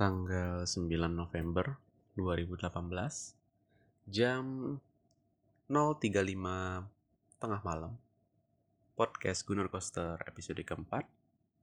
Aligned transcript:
tanggal 0.00 0.64
9 0.64 0.88
November 1.12 1.76
2018 2.16 2.72
jam 4.08 4.44
0.35 5.68 7.36
tengah 7.36 7.60
malam 7.60 7.92
podcast 8.96 9.44
Gunur 9.44 9.68
Coaster 9.68 10.16
episode 10.24 10.64
keempat 10.64 11.04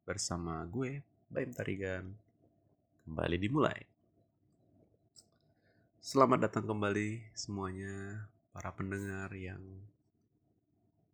bersama 0.06 0.62
gue 0.70 1.02
Baim 1.34 1.50
Tarigan. 1.50 2.14
Kembali 3.10 3.42
dimulai. 3.42 3.82
Selamat 5.98 6.46
datang 6.46 6.70
kembali 6.70 7.34
semuanya 7.34 8.30
para 8.54 8.70
pendengar 8.70 9.34
yang 9.34 9.66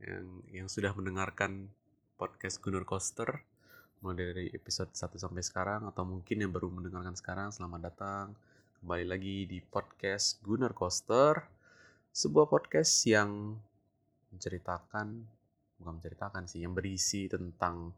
yang 0.04 0.28
yang 0.52 0.68
sudah 0.68 0.92
mendengarkan 0.92 1.72
podcast 2.20 2.60
Gunur 2.60 2.84
Coaster 2.84 3.48
mulai 4.04 4.36
dari 4.36 4.46
episode 4.52 4.92
1 4.92 5.16
sampai 5.16 5.40
sekarang 5.40 5.88
atau 5.88 6.04
mungkin 6.04 6.44
yang 6.44 6.52
baru 6.52 6.68
mendengarkan 6.68 7.16
sekarang 7.16 7.56
selamat 7.56 7.88
datang 7.88 8.36
kembali 8.84 9.08
lagi 9.08 9.48
di 9.48 9.64
podcast 9.64 10.44
Gunnar 10.44 10.76
Coaster 10.76 11.40
sebuah 12.12 12.52
podcast 12.52 13.08
yang 13.08 13.56
menceritakan 14.28 15.08
bukan 15.80 15.94
menceritakan 16.04 16.44
sih 16.52 16.68
yang 16.68 16.76
berisi 16.76 17.32
tentang 17.32 17.96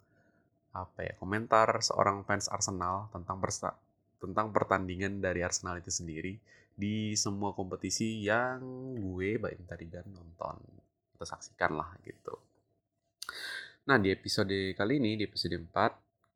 apa 0.78 1.10
ya 1.10 1.18
komentar 1.18 1.82
seorang 1.82 2.22
fans 2.22 2.54
Arsenal 2.54 3.10
tentang 3.10 3.42
persa 3.42 3.74
tentang 4.22 4.54
pertandingan 4.54 5.26
dari 5.26 5.42
Arsenal 5.42 5.82
itu 5.82 5.90
sendiri 5.90 6.38
di 6.78 7.18
semua 7.18 7.58
kompetisi 7.58 8.22
yang 8.22 8.62
gue 8.94 9.42
Baim 9.42 9.66
Tarigan 9.66 10.06
nonton 10.14 10.62
atau 11.18 11.26
saksikan 11.26 11.74
lah 11.74 11.98
gitu. 12.06 12.38
Nah, 13.86 14.02
di 14.02 14.10
episode 14.10 14.74
kali 14.74 14.98
ini, 14.98 15.14
di 15.14 15.30
episode 15.30 15.62
4, 15.62 15.70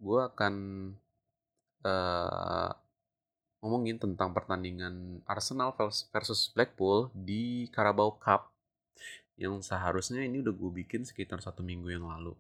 gue 0.06 0.22
akan 0.22 0.54
uh, 1.82 2.72
ngomongin 3.66 3.98
tentang 3.98 4.38
pertandingan 4.38 5.26
Arsenal 5.26 5.74
versus 6.14 6.54
Blackpool 6.54 7.10
di 7.18 7.66
Carabao 7.74 8.22
Cup 8.22 8.54
yang 9.42 9.66
seharusnya 9.66 10.22
ini 10.22 10.46
udah 10.46 10.54
gue 10.54 10.72
bikin 10.86 11.02
sekitar 11.10 11.42
satu 11.42 11.66
minggu 11.66 11.90
yang 11.90 12.06
lalu. 12.06 12.38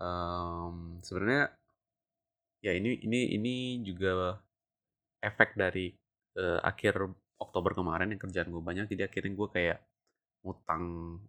Um, 0.00 0.96
Sebenarnya 1.04 1.52
ya 2.64 2.72
ini 2.72 3.04
ini 3.04 3.36
ini 3.36 3.84
juga 3.84 4.40
efek 5.20 5.60
dari 5.60 5.92
uh, 6.40 6.62
akhir 6.64 7.04
Oktober 7.36 7.76
kemarin 7.76 8.16
yang 8.16 8.22
kerjaan 8.22 8.48
gue 8.48 8.62
banyak, 8.64 8.88
jadi 8.88 9.12
akhirnya 9.12 9.36
gue 9.36 9.48
kayak 9.52 9.78
ngutang 10.42 10.82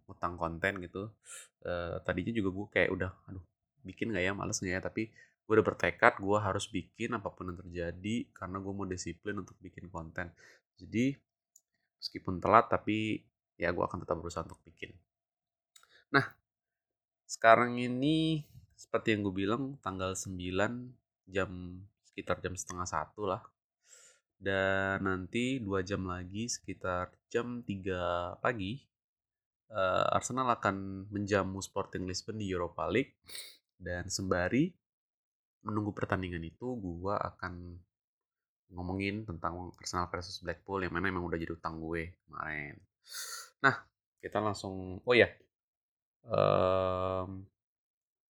ngutang 0.06 0.34
konten 0.34 0.72
gitu. 0.82 1.10
Uh, 1.64 1.96
tadinya 2.02 2.34
juga 2.34 2.50
gue 2.50 2.66
kayak 2.74 2.90
udah 2.92 3.10
aduh 3.30 3.44
bikin 3.86 4.10
nggak 4.10 4.24
ya? 4.26 4.32
Males 4.34 4.58
nggak 4.58 4.74
ya? 4.74 4.82
Tapi 4.82 5.02
gue 5.44 5.52
udah 5.54 5.66
bertekad 5.66 6.18
gue 6.18 6.38
harus 6.40 6.64
bikin 6.68 7.14
apa 7.14 7.28
pun 7.30 7.52
yang 7.52 7.58
terjadi 7.60 8.16
karena 8.32 8.56
gue 8.58 8.72
mau 8.72 8.86
disiplin 8.88 9.36
untuk 9.40 9.56
bikin 9.62 9.86
konten. 9.88 10.32
Jadi 10.76 11.14
meskipun 12.00 12.42
telat 12.42 12.68
tapi 12.68 13.22
ya 13.54 13.70
gue 13.70 13.84
akan 13.84 14.02
tetap 14.02 14.18
berusaha 14.18 14.42
untuk 14.44 14.60
bikin. 14.66 14.90
Nah 16.10 16.26
sekarang 17.24 17.78
ini 17.78 18.44
seperti 18.74 19.14
yang 19.14 19.24
gue 19.24 19.34
bilang 19.34 19.62
tanggal 19.80 20.12
9 20.12 20.34
jam 21.30 21.50
sekitar 22.04 22.42
jam 22.42 22.54
setengah 22.58 22.88
satu 22.88 23.30
lah. 23.30 23.42
Dan 24.34 25.06
nanti 25.06 25.62
dua 25.62 25.80
jam 25.80 26.04
lagi 26.04 26.50
sekitar 26.50 27.14
jam 27.32 27.64
3 27.64 28.42
pagi 28.42 28.93
uh, 29.72 30.06
Arsenal 30.12 30.50
akan 30.52 31.08
menjamu 31.08 31.62
Sporting 31.64 32.04
Lisbon 32.04 32.36
di 32.36 32.50
Europa 32.50 32.84
League 32.90 33.16
dan 33.80 34.08
sembari 34.12 34.72
menunggu 35.64 35.96
pertandingan 35.96 36.44
itu 36.44 36.76
gua 36.76 37.16
akan 37.20 37.80
ngomongin 38.74 39.24
tentang 39.24 39.72
Arsenal 39.80 40.10
versus 40.10 40.42
Blackpool 40.42 40.84
yang 40.84 40.92
mana 40.92 41.08
emang 41.08 41.24
udah 41.24 41.38
jadi 41.38 41.54
utang 41.54 41.78
gue 41.78 42.16
kemarin. 42.26 42.74
Nah, 43.62 43.74
kita 44.18 44.42
langsung 44.42 45.00
oh 45.04 45.14
ya. 45.14 45.30
Um, 46.24 47.44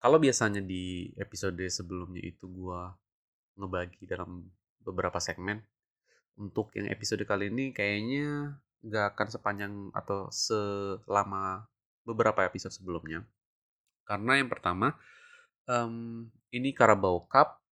kalau 0.02 0.18
biasanya 0.18 0.60
di 0.60 1.14
episode 1.16 1.62
sebelumnya 1.70 2.20
itu 2.22 2.46
gua 2.50 2.92
ngebagi 3.54 4.04
dalam 4.10 4.50
beberapa 4.82 5.16
segmen 5.22 5.62
untuk 6.34 6.74
yang 6.74 6.90
episode 6.90 7.22
kali 7.22 7.48
ini 7.48 7.70
kayaknya 7.70 8.58
nggak 8.84 9.16
akan 9.16 9.28
sepanjang 9.32 9.72
atau 9.96 10.28
selama 10.28 11.64
beberapa 12.04 12.44
episode 12.44 12.76
sebelumnya. 12.76 13.24
Karena 14.04 14.36
yang 14.36 14.52
pertama, 14.52 14.92
um, 15.64 16.28
ini 16.52 16.76
Carabao 16.76 17.24
Cup 17.24 17.64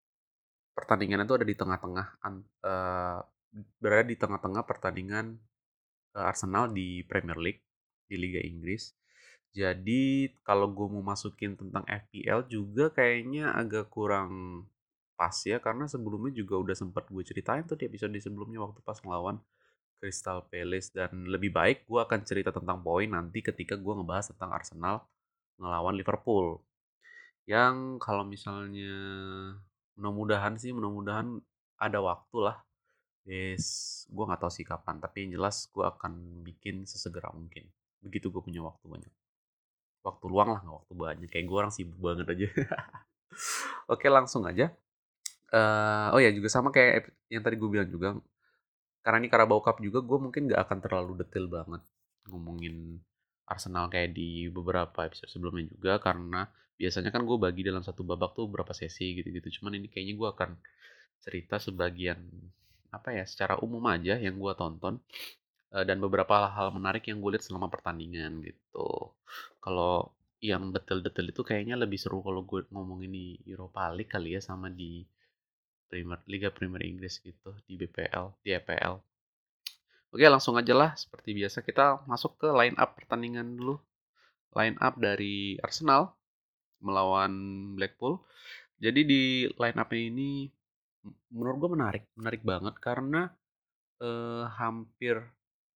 pertandingan 0.73 1.28
itu 1.28 1.37
ada 1.37 1.45
di 1.45 1.53
tengah-tengah 1.53 2.06
uh, 2.65 3.21
berada 3.77 4.09
di 4.09 4.17
tengah-tengah 4.17 4.65
pertandingan 4.65 5.37
uh, 6.17 6.25
Arsenal 6.33 6.73
di 6.73 7.05
Premier 7.05 7.37
League 7.37 7.62
di 8.09 8.17
Liga 8.17 8.41
Inggris. 8.41 8.97
Jadi 9.53 10.33
kalau 10.41 10.73
gue 10.73 10.89
mau 10.89 11.05
masukin 11.05 11.53
tentang 11.61 11.84
FPL 11.84 12.49
juga 12.49 12.89
kayaknya 12.89 13.53
agak 13.53 13.93
kurang 13.93 14.65
pas 15.12 15.37
ya 15.44 15.61
karena 15.61 15.84
sebelumnya 15.84 16.33
juga 16.33 16.56
udah 16.56 16.73
sempat 16.73 17.05
gue 17.12 17.21
ceritain 17.21 17.62
tuh 17.69 17.77
di 17.77 17.84
episode 17.84 18.17
sebelumnya 18.17 18.65
waktu 18.65 18.81
pas 18.81 18.97
ngelawan 19.05 19.37
Crystal 20.03 20.43
Palace 20.51 20.91
dan 20.91 21.31
lebih 21.31 21.55
baik 21.55 21.87
gue 21.87 22.03
akan 22.03 22.27
cerita 22.27 22.51
tentang 22.51 22.83
poin 22.83 23.07
nanti 23.07 23.39
ketika 23.39 23.79
gue 23.79 23.95
ngebahas 23.95 24.35
tentang 24.35 24.51
Arsenal 24.51 25.07
ngelawan 25.63 25.95
Liverpool. 25.95 26.59
Yang 27.47 28.03
kalau 28.03 28.27
misalnya 28.27 28.91
mudah-mudahan 29.95 30.59
sih 30.59 30.75
mudah-mudahan 30.75 31.39
ada 31.79 32.03
waktu 32.03 32.51
lah 32.51 32.59
yes 33.23 34.03
gue 34.11 34.25
nggak 34.27 34.43
tahu 34.43 34.51
sih 34.51 34.67
kapan 34.67 34.99
tapi 34.99 35.23
yang 35.23 35.39
jelas 35.39 35.71
gue 35.71 35.87
akan 35.87 36.43
bikin 36.43 36.83
sesegera 36.83 37.31
mungkin. 37.31 37.71
Begitu 38.03 38.35
gue 38.35 38.43
punya 38.43 38.59
waktu 38.67 38.83
banyak. 38.91 39.12
Waktu 40.03 40.25
luang 40.27 40.51
lah 40.51 40.61
nggak 40.67 40.77
waktu 40.83 40.95
banyak. 40.99 41.29
Kayak 41.31 41.47
gue 41.47 41.57
orang 41.62 41.71
sibuk 41.71 42.03
banget 42.03 42.27
aja. 42.27 42.49
Oke 43.95 44.11
langsung 44.11 44.43
aja. 44.51 44.75
Uh, 45.55 46.11
oh 46.17 46.19
ya 46.19 46.35
juga 46.35 46.51
sama 46.51 46.75
kayak 46.75 47.15
yang 47.31 47.45
tadi 47.45 47.55
gue 47.61 47.71
bilang 47.71 47.87
juga 47.87 48.19
karena 49.03 49.19
ini 49.23 49.29
Carabao 49.29 49.61
Cup 49.61 49.83
juga 49.83 49.99
gue 50.01 50.19
mungkin 50.19 50.51
gak 50.51 50.63
akan 50.71 50.79
terlalu 50.79 51.13
detail 51.23 51.47
banget 51.51 51.83
ngomongin 52.31 53.03
Arsenal 53.47 53.91
kayak 53.91 54.15
di 54.15 54.47
beberapa 54.49 55.05
episode 55.05 55.29
sebelumnya 55.29 55.69
juga 55.69 55.99
karena 55.99 56.47
biasanya 56.79 57.11
kan 57.15 57.23
gue 57.27 57.39
bagi 57.39 57.62
dalam 57.67 57.83
satu 57.85 58.03
babak 58.03 58.35
tuh 58.35 58.49
berapa 58.49 58.73
sesi 58.75 59.19
gitu-gitu. 59.19 59.61
Cuman 59.61 59.79
ini 59.79 59.87
kayaknya 59.93 60.15
gue 60.19 60.29
akan 60.31 60.51
cerita 61.23 61.61
sebagian 61.61 62.19
apa 62.93 63.15
ya 63.15 63.25
secara 63.25 63.57
umum 63.62 63.83
aja 63.89 64.19
yang 64.19 64.37
gue 64.37 64.53
tonton 64.59 64.99
eh, 65.75 65.85
dan 65.87 65.99
beberapa 66.03 66.51
hal 66.51 66.75
menarik 66.75 67.07
yang 67.09 67.23
gue 67.23 67.39
lihat 67.39 67.45
selama 67.45 67.69
pertandingan 67.71 68.43
gitu. 68.43 69.15
Kalau 69.62 70.15
yang 70.43 70.75
detail-detail 70.75 71.31
itu 71.31 71.43
kayaknya 71.47 71.79
lebih 71.79 71.99
seru 72.03 72.19
kalau 72.19 72.43
gue 72.43 72.67
ngomongin 72.75 73.15
di 73.15 73.27
Europa 73.47 73.87
League 73.95 74.11
kali 74.11 74.35
ya 74.35 74.43
sama 74.43 74.67
di 74.67 75.07
Premier 75.93 76.17
Liga 76.25 76.49
Premier 76.49 76.89
Inggris 76.89 77.21
gitu 77.21 77.53
di 77.69 77.77
BPL, 77.77 78.41
di 78.41 78.57
EPL. 78.57 78.97
Oke, 80.09 80.25
langsung 80.25 80.57
aja 80.57 80.73
lah 80.73 80.97
seperti 80.97 81.37
biasa 81.37 81.61
kita 81.61 82.09
masuk 82.09 82.41
ke 82.41 82.49
line 82.49 82.73
up 82.81 82.97
pertandingan 82.97 83.61
dulu. 83.61 83.77
Line 84.57 84.81
up 84.81 84.97
dari 84.97 85.61
Arsenal 85.61 86.17
melawan 86.81 87.33
Blackpool. 87.77 88.25
Jadi 88.81 89.01
di 89.05 89.23
line 89.53 89.77
up 89.77 89.93
ini 89.93 90.49
menurut 91.29 91.57
gue 91.61 91.71
menarik, 91.77 92.05
menarik 92.17 92.41
banget 92.41 92.73
karena 92.81 93.29
eh, 94.01 94.49
hampir 94.49 95.21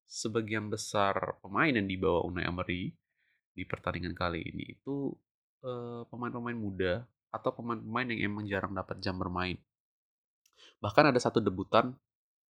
sebagian 0.09 0.73
besar 0.73 1.37
pemain 1.45 1.69
yang 1.69 1.85
dibawa 1.85 2.25
Unai 2.25 2.49
Emery 2.49 2.89
di 3.53 3.63
pertandingan 3.69 4.17
kali 4.17 4.41
ini 4.41 4.65
itu 4.73 5.13
pemain 5.57 6.05
pemain-pemain 6.07 6.57
muda 6.57 6.93
atau 7.33 7.51
pemain-pemain 7.51 8.07
yang 8.13 8.31
emang 8.31 8.45
jarang 8.47 8.71
dapat 8.71 9.01
jam 9.03 9.17
bermain. 9.19 9.57
Bahkan 10.83 11.13
ada 11.13 11.19
satu 11.19 11.41
debutan 11.41 11.93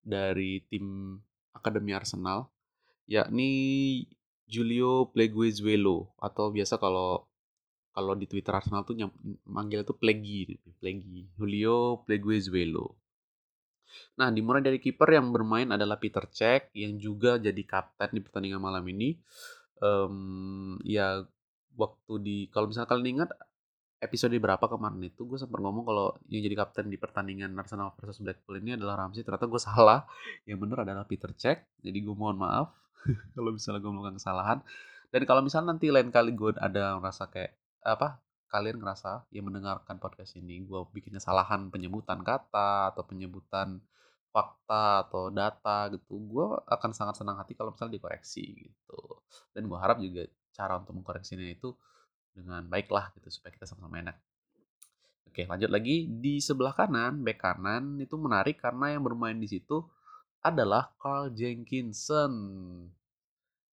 dari 0.04 0.64
tim 0.68 1.18
Akademi 1.56 1.92
Arsenal, 1.96 2.48
yakni 3.10 3.50
Julio 4.48 5.12
Pleguezuelo 5.12 6.16
atau 6.20 6.52
biasa 6.54 6.80
kalau 6.80 7.28
kalau 7.92 8.14
di 8.14 8.30
Twitter 8.30 8.54
Arsenal 8.54 8.86
tuh 8.86 8.94
manggil 9.50 9.82
itu 9.82 9.92
Plegi, 9.98 10.54
Plegi, 10.78 11.26
Julio 11.34 12.06
Pleguezuelo. 12.06 12.94
Nah, 14.22 14.30
dimulai 14.30 14.62
dari 14.62 14.78
kiper 14.78 15.18
yang 15.18 15.34
bermain 15.34 15.66
adalah 15.74 15.98
Peter 15.98 16.24
Cech 16.30 16.70
yang 16.78 17.02
juga 17.02 17.42
jadi 17.42 17.64
kapten 17.66 18.14
di 18.14 18.22
pertandingan 18.22 18.62
malam 18.62 18.86
ini. 18.86 19.18
Um, 19.82 20.78
ya 20.86 21.26
waktu 21.78 22.14
di 22.22 22.38
kalau 22.50 22.70
misalnya 22.70 22.90
kalian 22.90 23.10
ingat 23.22 23.30
episode 23.98 24.38
berapa 24.38 24.62
kemarin 24.62 25.10
itu 25.10 25.26
gue 25.26 25.42
sempat 25.42 25.58
ngomong 25.58 25.84
kalau 25.86 26.08
yang 26.30 26.46
jadi 26.46 26.56
kapten 26.58 26.86
di 26.90 27.02
pertandingan 27.02 27.58
Arsenal 27.58 27.98
versus 27.98 28.22
Blackpool 28.22 28.62
ini 28.62 28.78
adalah 28.78 29.06
Ramsey. 29.06 29.26
Ternyata 29.26 29.50
gue 29.50 29.62
salah. 29.62 30.06
Yang 30.46 30.58
benar 30.66 30.78
adalah 30.86 31.04
Peter 31.10 31.34
Cech. 31.34 31.66
Jadi 31.82 31.98
gue 32.06 32.16
mohon 32.16 32.38
maaf 32.38 32.74
kalau 33.36 33.50
misalnya 33.54 33.82
gue 33.82 33.92
melakukan 33.92 34.18
kesalahan. 34.22 34.58
Dan 35.10 35.22
kalau 35.26 35.42
misalnya 35.42 35.74
nanti 35.74 35.90
lain 35.90 36.14
kali 36.14 36.36
gue 36.38 36.54
ada 36.60 37.00
merasa 37.02 37.26
kayak 37.32 37.58
apa 37.82 38.20
kalian 38.48 38.80
ngerasa 38.80 39.28
yang 39.36 39.52
mendengarkan 39.52 40.00
podcast 40.00 40.40
ini 40.40 40.64
gue 40.64 40.80
bikin 40.96 41.20
kesalahan 41.20 41.68
penyebutan 41.68 42.24
kata 42.24 42.96
atau 42.96 43.04
penyebutan 43.04 43.84
fakta 44.32 45.08
atau 45.08 45.34
data 45.34 45.90
gitu, 45.90 46.20
gue 46.20 46.48
akan 46.70 46.92
sangat 46.94 47.18
senang 47.18 47.42
hati 47.42 47.58
kalau 47.58 47.74
misalnya 47.74 47.98
dikoreksi 47.98 48.70
gitu. 48.70 49.24
Dan 49.52 49.66
gue 49.66 49.78
harap 49.80 49.98
juga 49.98 50.30
cara 50.54 50.78
untuk 50.78 50.94
mengkoreksinya 50.94 51.48
itu 51.48 51.74
dengan 52.38 52.62
baiklah 52.70 53.10
gitu 53.18 53.34
supaya 53.34 53.50
kita 53.58 53.66
sama-sama 53.66 53.98
enak. 54.06 54.18
Oke, 55.26 55.50
lanjut 55.50 55.74
lagi 55.74 56.06
di 56.06 56.38
sebelah 56.38 56.78
kanan, 56.78 57.26
back 57.26 57.42
kanan 57.42 57.98
itu 57.98 58.14
menarik 58.18 58.62
karena 58.62 58.94
yang 58.94 59.02
bermain 59.02 59.38
di 59.38 59.50
situ 59.50 59.82
adalah 60.46 60.94
Carl 61.02 61.34
Jenkinson. 61.34 62.34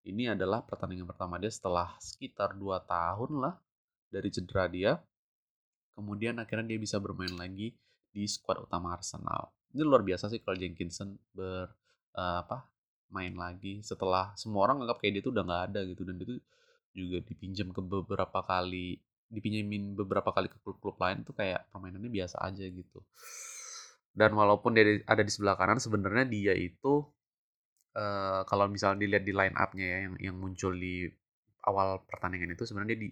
Ini 0.05 0.37
adalah 0.37 0.64
pertandingan 0.64 1.08
pertama 1.08 1.40
dia 1.40 1.49
setelah 1.49 1.96
sekitar 2.00 2.56
2 2.56 2.84
tahun 2.84 3.32
lah 3.40 3.55
dari 4.08 4.28
cedera 4.32 4.69
dia. 4.69 4.93
Kemudian 5.96 6.37
akhirnya 6.40 6.75
dia 6.75 6.81
bisa 6.81 7.00
bermain 7.00 7.32
lagi 7.32 7.72
di 8.12 8.25
squad 8.28 8.64
utama 8.64 8.93
Arsenal. 8.93 9.52
Ini 9.72 9.82
luar 9.87 10.05
biasa 10.05 10.28
sih 10.28 10.43
kalau 10.44 10.58
Jenkinson 10.58 11.16
ber 11.32 11.72
uh, 12.14 12.38
apa 12.46 12.66
main 13.11 13.34
lagi 13.34 13.82
setelah 13.82 14.34
semua 14.34 14.66
orang 14.70 14.82
anggap 14.87 14.99
kayak 15.02 15.19
dia 15.19 15.22
tuh 15.22 15.32
udah 15.34 15.44
nggak 15.46 15.62
ada 15.70 15.81
gitu 15.87 16.02
dan 16.02 16.19
itu 16.19 16.34
juga 16.94 17.19
dipinjam 17.26 17.75
ke 17.75 17.81
beberapa 17.82 18.41
kali 18.46 19.02
dipinjemin 19.35 19.99
beberapa 19.99 20.31
kali 20.31 20.46
ke 20.46 20.58
klub-klub 20.62 20.94
lain 21.02 21.26
tuh 21.26 21.35
kayak 21.35 21.67
permainannya 21.75 22.08
biasa 22.08 22.38
aja 22.46 22.64
gitu. 22.70 23.02
Dan 24.14 24.31
walaupun 24.38 24.79
dia 24.79 25.02
ada 25.11 25.26
di 25.26 25.32
sebelah 25.32 25.58
kanan 25.58 25.82
sebenarnya 25.82 26.25
dia 26.31 26.55
itu 26.55 27.02
uh, 27.99 28.46
kalau 28.46 28.70
misalnya 28.70 29.02
dilihat 29.02 29.25
di 29.26 29.35
line 29.35 29.56
up-nya 29.58 29.87
ya 29.87 29.99
yang 30.06 30.14
yang 30.31 30.37
muncul 30.38 30.70
di 30.70 31.11
awal 31.67 32.06
pertandingan 32.06 32.55
itu 32.55 32.62
sebenarnya 32.62 32.94
di, 32.94 33.08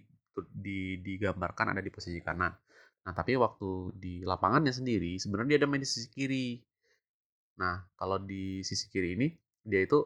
di 0.47 0.79
digambarkan 1.03 1.75
ada 1.75 1.81
di 1.83 1.91
posisi 1.91 2.23
kanan. 2.23 2.55
Nah, 3.03 3.11
tapi 3.11 3.35
waktu 3.35 3.91
di 3.99 4.13
lapangannya 4.23 4.71
sendiri, 4.71 5.19
sebenarnya 5.19 5.57
dia 5.57 5.59
ada 5.59 5.67
main 5.67 5.83
di 5.83 5.89
sisi 5.89 6.07
kiri. 6.07 6.55
Nah, 7.59 7.83
kalau 7.99 8.15
di 8.23 8.63
sisi 8.63 8.87
kiri 8.87 9.19
ini, 9.19 9.27
dia 9.59 9.83
itu 9.83 9.99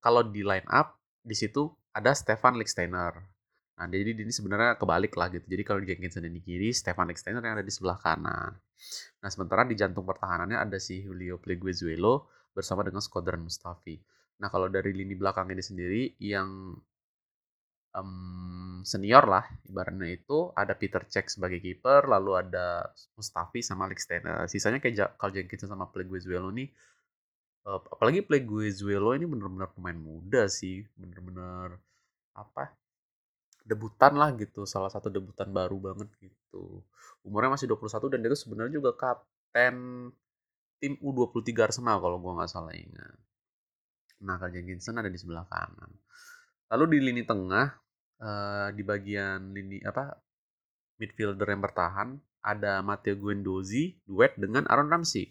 kalau 0.00 0.24
di 0.24 0.40
line 0.40 0.64
up, 0.72 0.96
di 1.20 1.36
situ 1.36 1.68
ada 1.94 2.12
Stefan 2.14 2.56
Lichtsteiner. 2.56 3.14
Nah, 3.80 3.88
jadi 3.88 4.12
ini 4.12 4.28
sebenarnya 4.28 4.76
kebalik 4.76 5.16
lah 5.16 5.32
gitu. 5.32 5.46
Jadi 5.48 5.62
kalau 5.64 5.80
Jenkinson 5.80 6.28
di 6.28 6.42
kiri, 6.44 6.68
Stefan 6.70 7.08
Lichtsteiner 7.08 7.40
yang 7.40 7.56
ada 7.56 7.64
di 7.64 7.72
sebelah 7.72 7.96
kanan. 7.96 8.52
Nah, 9.24 9.28
sementara 9.32 9.64
di 9.64 9.72
jantung 9.72 10.04
pertahanannya 10.04 10.60
ada 10.60 10.76
si 10.76 11.00
Julio 11.00 11.40
Pleguezuelo 11.40 12.28
bersama 12.52 12.84
dengan 12.84 13.00
Skodran 13.00 13.40
Mustafi. 13.40 13.96
Nah, 14.40 14.52
kalau 14.52 14.68
dari 14.68 14.92
lini 14.92 15.16
belakang 15.16 15.48
ini 15.48 15.64
sendiri, 15.64 16.02
yang 16.20 16.76
um, 17.94 18.80
senior 18.86 19.24
lah 19.26 19.44
ibaratnya 19.66 20.08
itu 20.10 20.50
ada 20.54 20.74
Peter 20.78 21.02
Cech 21.06 21.30
sebagai 21.30 21.58
kiper 21.58 22.06
lalu 22.06 22.38
ada 22.38 22.90
Mustafi 23.18 23.60
sama 23.62 23.90
Alex 23.90 24.06
Steiner 24.06 24.46
sisanya 24.46 24.78
kayak 24.78 25.18
Carl 25.18 25.34
Jenkins 25.34 25.66
sama 25.66 25.90
Pleguezuelo 25.90 26.50
nih 26.54 26.70
uh, 27.66 27.80
apalagi 27.92 28.24
Pleguezuelo 28.24 29.12
ini 29.16 29.26
bener-bener 29.28 29.68
pemain 29.72 29.96
muda 29.96 30.46
sih 30.46 30.84
bener-bener 30.96 31.76
apa 32.36 32.72
debutan 33.64 34.16
lah 34.16 34.32
gitu 34.34 34.64
salah 34.64 34.88
satu 34.88 35.12
debutan 35.12 35.52
baru 35.52 35.76
banget 35.78 36.08
gitu. 36.18 36.82
Umurnya 37.22 37.54
masih 37.54 37.68
21 37.70 38.10
dan 38.16 38.18
dia 38.24 38.30
tuh 38.32 38.42
sebenarnya 38.48 38.72
juga 38.80 38.90
kapten 38.96 40.08
tim 40.80 40.96
U23 40.98 41.70
Arsenal 41.70 42.00
kalau 42.00 42.16
gua 42.18 42.40
nggak 42.40 42.50
salah 42.50 42.72
ingat. 42.72 43.16
Nah 44.24 44.36
Carl 44.40 44.52
Jenkinson 44.52 44.96
ada 44.96 45.12
di 45.12 45.18
sebelah 45.20 45.44
kanan. 45.46 45.92
Lalu 46.72 46.84
di 46.96 46.98
lini 47.12 47.22
tengah 47.22 47.66
uh, 48.20 48.68
di 48.72 48.82
bagian 48.82 49.52
lini 49.52 49.78
apa 49.84 50.16
midfielder 51.00 51.48
yang 51.48 51.62
bertahan 51.64 52.08
ada 52.40 52.80
Matteo 52.80 53.16
Guendouzi 53.20 54.00
duet 54.08 54.36
dengan 54.40 54.64
Aaron 54.68 54.88
Ramsey. 54.88 55.28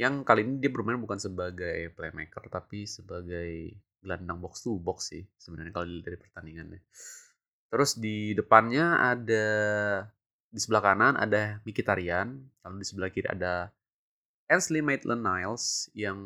Yang 0.00 0.24
kali 0.24 0.40
ini 0.48 0.56
dia 0.56 0.72
bermain 0.72 0.96
bukan 0.96 1.20
sebagai 1.20 1.92
playmaker 1.92 2.48
tapi 2.48 2.88
sebagai 2.88 3.76
gelandang 4.00 4.40
box 4.40 4.64
to 4.64 4.80
box 4.80 5.12
sih 5.12 5.28
sebenarnya 5.36 5.76
kalau 5.76 5.84
dari 6.00 6.16
pertandingannya. 6.16 6.80
Terus 7.68 8.00
di 8.00 8.32
depannya 8.32 8.96
ada 8.96 9.46
di 10.50 10.58
sebelah 10.58 10.82
kanan 10.82 11.14
ada 11.20 11.60
Mkhitaryan, 11.62 12.32
lalu 12.64 12.74
di 12.82 12.86
sebelah 12.88 13.12
kiri 13.12 13.28
ada 13.28 13.70
Ainsley 14.50 14.82
Maitland-Niles 14.82 15.94
yang 15.94 16.18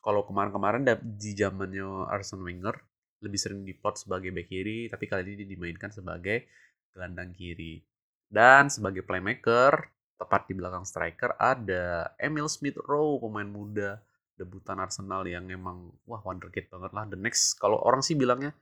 kalau 0.00 0.24
kemarin-kemarin 0.24 0.86
di 1.02 1.36
zamannya 1.36 2.08
Arsene 2.08 2.40
Wenger 2.40 2.78
lebih 3.20 3.36
sering 3.36 3.66
diplot 3.66 4.00
sebagai 4.00 4.30
back 4.30 4.48
kiri, 4.48 4.86
tapi 4.88 5.04
kali 5.10 5.34
ini 5.34 5.44
dimainkan 5.44 5.90
sebagai 5.90 6.48
gelandang 6.94 7.34
kiri. 7.34 7.82
Dan 8.24 8.72
sebagai 8.72 9.04
playmaker, 9.04 9.90
tepat 10.18 10.50
di 10.50 10.54
belakang 10.58 10.82
striker 10.82 11.38
ada 11.38 12.12
Emil 12.18 12.50
Smith 12.50 12.76
Rowe, 12.82 13.22
pemain 13.22 13.46
muda 13.46 14.02
debutan 14.34 14.78
Arsenal 14.82 15.26
yang 15.26 15.46
emang 15.50 15.94
wah 16.06 16.22
wonderkid 16.22 16.70
banget 16.70 16.90
lah. 16.94 17.06
The 17.06 17.18
next 17.18 17.58
kalau 17.58 17.78
orang 17.82 18.02
sih 18.02 18.18
bilangnya 18.18 18.54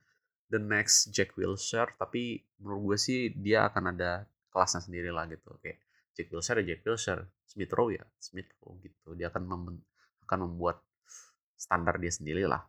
the 0.47 0.61
next 0.61 1.11
Jack 1.11 1.33
Wilshere, 1.35 1.93
tapi 1.97 2.45
menurut 2.61 2.93
gue 2.93 2.97
sih 2.97 3.19
dia 3.33 3.67
akan 3.67 3.97
ada 3.97 4.25
kelasnya 4.53 4.85
sendiri 4.85 5.09
lah 5.09 5.25
gitu. 5.29 5.53
Oke, 5.53 5.81
Jack 6.13 6.29
Wilshere 6.29 6.61
Jack 6.61 6.85
Wilshere, 6.85 7.25
Smith 7.45 7.73
Rowe 7.73 7.93
ya 7.93 8.05
Smith 8.21 8.49
Rowe 8.61 8.77
gitu. 8.81 9.17
Dia 9.17 9.33
akan 9.33 9.43
mem 9.45 9.63
akan 10.25 10.39
membuat 10.45 10.81
standar 11.57 11.97
dia 11.97 12.13
sendiri 12.13 12.45
lah. 12.45 12.61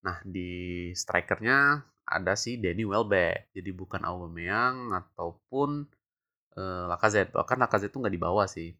Nah, 0.00 0.16
di 0.24 0.90
strikernya 0.96 1.84
ada 2.08 2.32
si 2.34 2.56
Danny 2.56 2.88
Welbeck. 2.88 3.52
Jadi 3.52 3.70
bukan 3.70 4.00
Aubameyang 4.02 4.96
ataupun 4.96 5.84
uh, 6.56 6.90
Lacazette. 6.90 7.34
Bahkan 7.34 7.58
Lacazette 7.60 7.92
itu 7.92 7.98
nggak 8.00 8.14
dibawa 8.14 8.44
sih. 8.48 8.72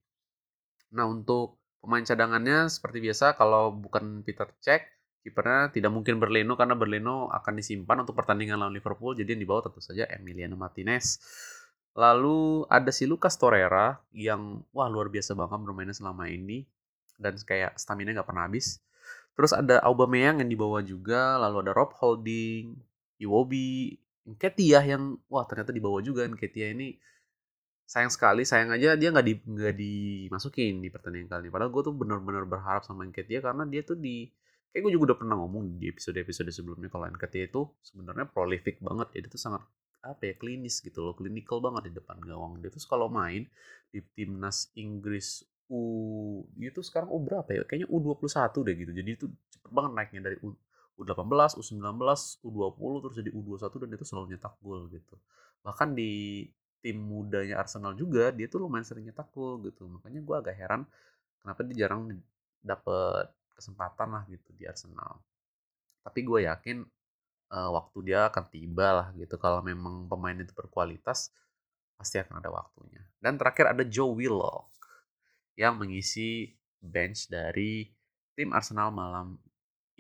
Nah, 0.97 1.07
untuk 1.07 1.61
pemain 1.81 2.03
cadangannya 2.03 2.67
seperti 2.69 2.99
biasa 3.01 3.39
kalau 3.39 3.71
bukan 3.75 4.27
Peter 4.27 4.49
Cech, 4.59 4.85
kipernya 5.21 5.71
tidak 5.71 5.93
mungkin 5.93 6.17
Berlino 6.17 6.57
karena 6.57 6.75
Berlino 6.75 7.29
akan 7.31 7.55
disimpan 7.61 8.03
untuk 8.03 8.17
pertandingan 8.17 8.59
lawan 8.59 8.75
Liverpool. 8.75 9.15
Jadi 9.15 9.37
yang 9.37 9.43
dibawa 9.45 9.61
tentu 9.65 9.79
saja 9.85 10.09
Emiliano 10.09 10.57
Martinez. 10.57 11.21
Lalu 11.95 12.71
ada 12.71 12.91
si 12.95 13.05
Lucas 13.05 13.35
Torreira 13.35 13.99
yang 14.15 14.63
wah 14.71 14.87
luar 14.87 15.11
biasa 15.11 15.35
banget 15.35 15.59
bermainnya 15.67 15.97
selama 15.97 16.31
ini 16.31 16.63
dan 17.19 17.35
kayak 17.37 17.77
stamina 17.77 18.15
nggak 18.15 18.29
pernah 18.29 18.47
habis. 18.47 18.79
Terus 19.35 19.53
ada 19.57 19.83
Aubameyang 19.85 20.43
yang 20.43 20.51
dibawa 20.51 20.85
juga, 20.85 21.41
lalu 21.41 21.67
ada 21.67 21.73
Rob 21.75 21.97
Holding, 21.99 22.77
Iwobi, 23.21 23.97
Ketia 24.39 24.85
yang 24.85 25.19
wah 25.27 25.43
ternyata 25.49 25.75
dibawa 25.75 25.99
juga 26.05 26.23
Ketia 26.39 26.71
ini 26.71 26.95
sayang 27.91 28.13
sekali 28.15 28.47
sayang 28.47 28.71
aja 28.71 28.95
dia 28.95 29.11
nggak 29.11 29.27
di 29.27 29.35
nggak 29.43 29.75
dimasukin 29.75 30.79
di 30.79 30.95
pertandingan 30.95 31.27
kali 31.27 31.41
ini 31.43 31.51
padahal 31.51 31.75
gue 31.75 31.83
tuh 31.91 31.95
benar-benar 31.99 32.47
berharap 32.47 32.87
sama 32.87 33.03
Ketia 33.11 33.43
karena 33.43 33.67
dia 33.67 33.83
tuh 33.83 33.99
di 33.99 34.31
kayak 34.71 34.87
gue 34.87 34.93
juga 34.95 35.05
udah 35.11 35.19
pernah 35.19 35.37
ngomong 35.43 35.83
di 35.83 35.91
episode-episode 35.91 36.55
sebelumnya 36.55 36.87
kalau 36.87 37.11
Ketia 37.19 37.51
itu 37.51 37.67
sebenarnya 37.83 38.31
prolific 38.31 38.79
banget 38.79 39.11
ya 39.19 39.27
dia 39.27 39.31
tuh 39.35 39.43
sangat 39.43 39.67
apa 40.07 40.23
ya 40.23 40.35
klinis 40.39 40.79
gitu 40.79 41.03
loh 41.03 41.19
klinikal 41.19 41.59
banget 41.59 41.91
di 41.91 41.93
depan 41.99 42.23
gawang 42.23 42.63
dia 42.63 42.71
tuh 42.71 42.79
kalau 42.87 43.11
main 43.11 43.51
di 43.91 43.99
timnas 44.15 44.71
Inggris 44.79 45.43
U 45.71 45.83
itu 46.59 46.83
sekarang 46.83 47.15
U 47.15 47.23
berapa 47.23 47.47
ya? 47.47 47.63
Kayaknya 47.63 47.89
U21 47.95 48.51
deh 48.67 48.75
gitu. 48.75 48.91
Jadi 48.91 49.11
itu 49.15 49.27
cepet 49.55 49.71
banget 49.71 49.95
naiknya 49.95 50.21
dari 50.27 50.37
U, 50.43 50.51
U18, 50.99 51.63
U19, 51.63 51.95
U20 52.43 52.93
terus 53.07 53.15
jadi 53.23 53.31
U21 53.31 53.75
dan 53.79 53.89
itu 53.95 54.05
selalu 54.05 54.27
nyetak 54.35 54.55
gol 54.59 54.91
gitu. 54.91 55.15
Bahkan 55.63 55.95
di 55.95 56.43
tim 56.81 56.97
mudanya 56.97 57.61
Arsenal 57.61 57.93
juga 57.93 58.33
dia 58.33 58.49
tuh 58.49 58.65
lumayan 58.65 58.85
sering 58.85 59.09
nyetak 59.09 59.29
gol 59.33 59.61
gitu. 59.65 59.87
Makanya 59.87 60.21
gue 60.25 60.37
agak 60.37 60.55
heran 60.57 60.83
kenapa 61.41 61.61
dia 61.65 61.87
jarang 61.87 62.09
dapet 62.61 63.29
kesempatan 63.57 64.09
lah 64.17 64.25
gitu 64.29 64.51
di 64.57 64.65
Arsenal. 64.65 65.21
Tapi 66.01 66.21
gue 66.25 66.49
yakin 66.49 66.85
uh, 67.53 67.71
waktu 67.77 68.13
dia 68.13 68.29
akan 68.33 68.45
tiba 68.49 68.89
lah 69.05 69.09
gitu 69.17 69.37
kalau 69.37 69.61
memang 69.61 70.09
pemain 70.09 70.37
itu 70.37 70.53
berkualitas 70.57 71.33
pasti 72.01 72.17
akan 72.17 72.41
ada 72.41 72.49
waktunya. 72.49 73.05
Dan 73.21 73.37
terakhir 73.37 73.77
ada 73.77 73.85
Joe 73.85 74.17
Willock 74.17 74.73
yang 75.61 75.77
mengisi 75.77 76.49
bench 76.81 77.29
dari 77.29 77.85
tim 78.33 78.57
Arsenal 78.57 78.89
malam 78.89 79.37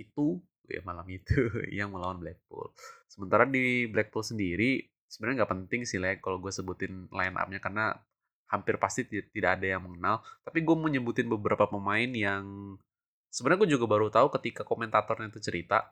itu 0.00 0.40
ya 0.64 0.80
malam 0.86 1.04
itu 1.12 1.50
yang 1.78 1.92
melawan 1.92 2.18
Blackpool. 2.18 2.72
Sementara 3.10 3.44
di 3.44 3.84
Blackpool 3.90 4.24
sendiri 4.24 4.89
sebenarnya 5.10 5.42
nggak 5.42 5.52
penting 5.58 5.80
sih 5.82 5.98
like 5.98 6.22
kalau 6.22 6.38
gue 6.38 6.54
sebutin 6.54 7.10
line 7.10 7.34
up-nya 7.34 7.58
karena 7.58 7.98
hampir 8.46 8.78
pasti 8.78 9.06
tidak 9.06 9.58
ada 9.58 9.66
yang 9.66 9.82
mengenal. 9.82 10.22
Tapi 10.46 10.62
gue 10.62 10.76
mau 10.78 10.86
nyebutin 10.86 11.26
beberapa 11.26 11.66
pemain 11.66 12.10
yang 12.14 12.78
sebenarnya 13.30 13.66
gue 13.66 13.70
juga 13.74 13.86
baru 13.90 14.06
tahu 14.10 14.30
ketika 14.38 14.62
komentatornya 14.62 15.30
itu 15.30 15.42
cerita. 15.42 15.90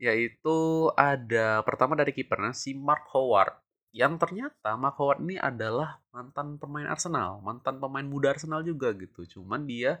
Yaitu 0.00 0.88
ada 0.94 1.60
pertama 1.66 1.98
dari 1.98 2.14
kipernya 2.14 2.54
si 2.54 2.72
Mark 2.72 3.10
Howard 3.12 3.52
yang 3.90 4.22
ternyata 4.22 4.78
Mark 4.78 4.94
Howard 5.02 5.18
ini 5.26 5.34
adalah 5.34 5.98
mantan 6.14 6.56
pemain 6.62 6.86
Arsenal, 6.86 7.42
mantan 7.42 7.82
pemain 7.82 8.06
muda 8.06 8.30
Arsenal 8.30 8.62
juga 8.62 8.94
gitu. 8.94 9.26
Cuman 9.38 9.66
dia 9.66 9.98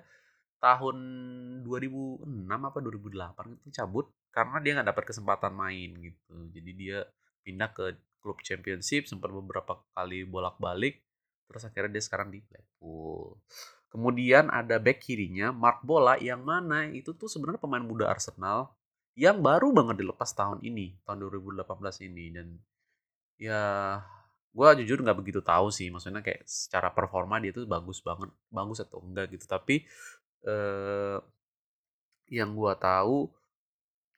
tahun 0.62 0.96
2006 1.66 2.26
apa 2.46 2.78
2008 2.78 3.56
itu 3.58 3.68
cabut 3.74 4.06
karena 4.30 4.56
dia 4.62 4.72
nggak 4.78 4.88
dapat 4.94 5.04
kesempatan 5.10 5.52
main 5.54 5.90
gitu. 5.98 6.34
Jadi 6.54 6.70
dia 6.74 6.98
pindah 7.42 7.70
ke 7.72 7.96
klub 8.20 8.38
championship 8.44 9.08
sempat 9.08 9.32
beberapa 9.32 9.80
kali 9.96 10.28
bolak-balik 10.28 11.00
terus 11.50 11.66
akhirnya 11.66 11.98
dia 11.98 12.04
sekarang 12.04 12.30
di 12.30 12.38
Blackpool. 12.46 13.34
Kemudian 13.90 14.54
ada 14.54 14.78
back 14.78 15.02
kirinya 15.02 15.50
Mark 15.50 15.82
Bola 15.82 16.14
yang 16.22 16.46
mana 16.46 16.86
itu 16.86 17.10
tuh 17.10 17.26
sebenarnya 17.26 17.58
pemain 17.58 17.82
muda 17.82 18.06
Arsenal 18.06 18.70
yang 19.18 19.42
baru 19.42 19.74
banget 19.74 20.06
dilepas 20.06 20.30
tahun 20.30 20.62
ini, 20.62 20.94
tahun 21.02 21.26
2018 21.26 21.66
ini 22.06 22.24
dan 22.30 22.46
ya 23.34 23.62
gue 24.50 24.66
jujur 24.82 25.02
nggak 25.02 25.18
begitu 25.18 25.40
tahu 25.42 25.70
sih 25.70 25.90
maksudnya 25.90 26.22
kayak 26.22 26.42
secara 26.46 26.90
performa 26.90 27.38
dia 27.38 27.54
tuh 27.54 27.66
bagus 27.70 28.02
banget 28.02 28.30
bagus 28.50 28.82
atau 28.82 28.98
enggak 28.98 29.30
gitu 29.30 29.46
tapi 29.46 29.86
eh, 30.42 31.18
yang 32.30 32.54
gue 32.54 32.72
tahu 32.78 33.30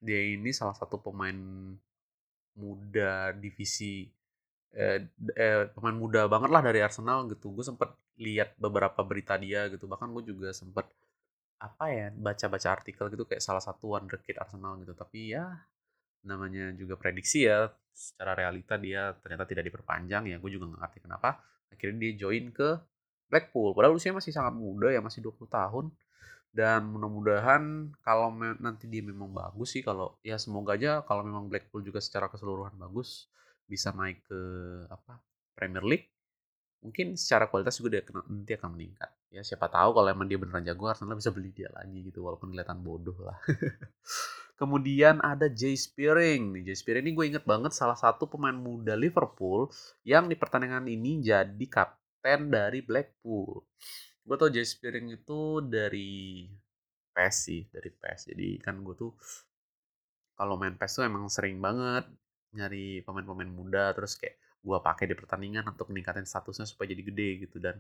dia 0.00 0.20
ini 0.34 0.50
salah 0.50 0.74
satu 0.74 0.98
pemain 0.98 1.36
muda 2.56 3.32
divisi 3.36 4.08
eh, 4.72 5.08
eh, 5.36 5.68
pemain 5.72 5.96
muda 5.96 6.28
banget 6.28 6.50
lah 6.52 6.62
dari 6.64 6.80
Arsenal 6.80 7.28
gitu. 7.32 7.52
Gue 7.52 7.64
sempet 7.64 7.92
lihat 8.20 8.56
beberapa 8.60 9.00
berita 9.04 9.36
dia 9.36 9.68
gitu. 9.68 9.84
Bahkan 9.88 10.08
gue 10.16 10.24
juga 10.34 10.48
sempet 10.52 10.88
apa 11.62 11.84
ya 11.94 12.10
baca-baca 12.10 12.68
artikel 12.74 13.06
gitu 13.14 13.22
kayak 13.22 13.42
salah 13.44 13.62
satu 13.62 13.96
wonderkid 13.96 14.36
Arsenal 14.40 14.80
gitu. 14.82 14.92
Tapi 14.96 15.36
ya 15.36 15.46
namanya 16.22 16.70
juga 16.78 16.94
prediksi 16.94 17.50
ya 17.50 17.66
secara 17.92 18.38
realita 18.38 18.78
dia 18.80 19.12
ternyata 19.20 19.44
tidak 19.48 19.64
diperpanjang. 19.68 20.32
Ya 20.32 20.36
gue 20.40 20.50
juga 20.52 20.68
nggak 20.72 20.80
ngerti 20.80 20.98
kenapa. 21.04 21.40
Akhirnya 21.72 21.98
dia 22.08 22.12
join 22.26 22.52
ke 22.52 22.68
Blackpool. 23.32 23.72
Padahal 23.72 23.96
usia 23.96 24.12
masih 24.12 24.32
sangat 24.32 24.52
muda 24.56 24.92
ya 24.92 25.00
masih 25.00 25.24
20 25.24 25.48
tahun 25.48 25.84
dan 26.52 26.84
mudah-mudahan 26.84 27.96
kalau 28.04 28.28
nanti 28.60 28.84
dia 28.84 29.00
memang 29.00 29.32
bagus 29.32 29.72
sih 29.72 29.80
kalau 29.80 30.20
ya 30.20 30.36
semoga 30.36 30.76
aja 30.76 31.00
kalau 31.08 31.24
memang 31.24 31.48
Blackpool 31.48 31.80
juga 31.80 31.98
secara 31.98 32.28
keseluruhan 32.28 32.76
bagus 32.76 33.32
bisa 33.64 33.88
naik 33.96 34.20
ke 34.28 34.40
apa 34.92 35.16
Premier 35.56 35.80
League 35.80 36.12
mungkin 36.82 37.14
secara 37.14 37.46
kualitas 37.48 37.78
juga 37.78 37.96
dia 37.96 38.02
nanti 38.28 38.52
akan 38.58 38.70
meningkat. 38.74 39.10
Ya 39.32 39.40
siapa 39.40 39.70
tahu 39.70 39.96
kalau 39.96 40.08
emang 40.10 40.28
dia 40.28 40.36
beneran 40.36 40.66
jago 40.66 40.90
Arsenal 40.90 41.16
bisa 41.16 41.32
beli 41.32 41.54
dia 41.54 41.70
lagi 41.72 42.04
gitu 42.04 42.26
walaupun 42.26 42.52
kelihatan 42.52 42.82
bodoh 42.84 43.16
lah. 43.22 43.38
Kemudian 44.60 45.22
ada 45.24 45.48
Jay 45.48 45.72
Spearing. 45.78 46.52
Nih 46.52 46.62
Jay 46.68 46.76
Spearing 46.76 47.06
ini 47.06 47.14
gue 47.16 47.26
inget 47.32 47.44
banget 47.48 47.72
salah 47.72 47.96
satu 47.96 48.28
pemain 48.28 48.52
muda 48.52 48.92
Liverpool 48.98 49.72
yang 50.04 50.28
di 50.28 50.36
pertandingan 50.36 50.84
ini 50.90 51.22
jadi 51.22 51.64
kapten 51.70 52.50
dari 52.52 52.84
Blackpool 52.84 53.62
gue 54.22 54.36
tau 54.38 54.50
Jay 54.50 54.66
Spearing 54.66 55.08
itu 55.14 55.40
dari 55.66 56.46
PES 57.12 57.34
sih 57.36 57.62
dari 57.68 57.90
PES. 57.92 58.32
Jadi 58.32 58.48
kan 58.62 58.80
gue 58.80 58.94
tuh 58.96 59.12
kalau 60.38 60.56
main 60.56 60.74
PES 60.74 60.92
tuh 61.00 61.04
emang 61.06 61.28
sering 61.28 61.58
banget 61.58 62.08
nyari 62.52 63.00
pemain-pemain 63.04 63.48
muda 63.48 63.84
terus 63.96 64.16
kayak 64.16 64.36
gue 64.62 64.78
pakai 64.78 65.04
di 65.10 65.14
pertandingan 65.18 65.66
untuk 65.66 65.90
meningkatin 65.90 66.24
statusnya 66.24 66.64
supaya 66.68 66.90
jadi 66.94 67.02
gede 67.02 67.28
gitu. 67.48 67.56
Dan 67.58 67.76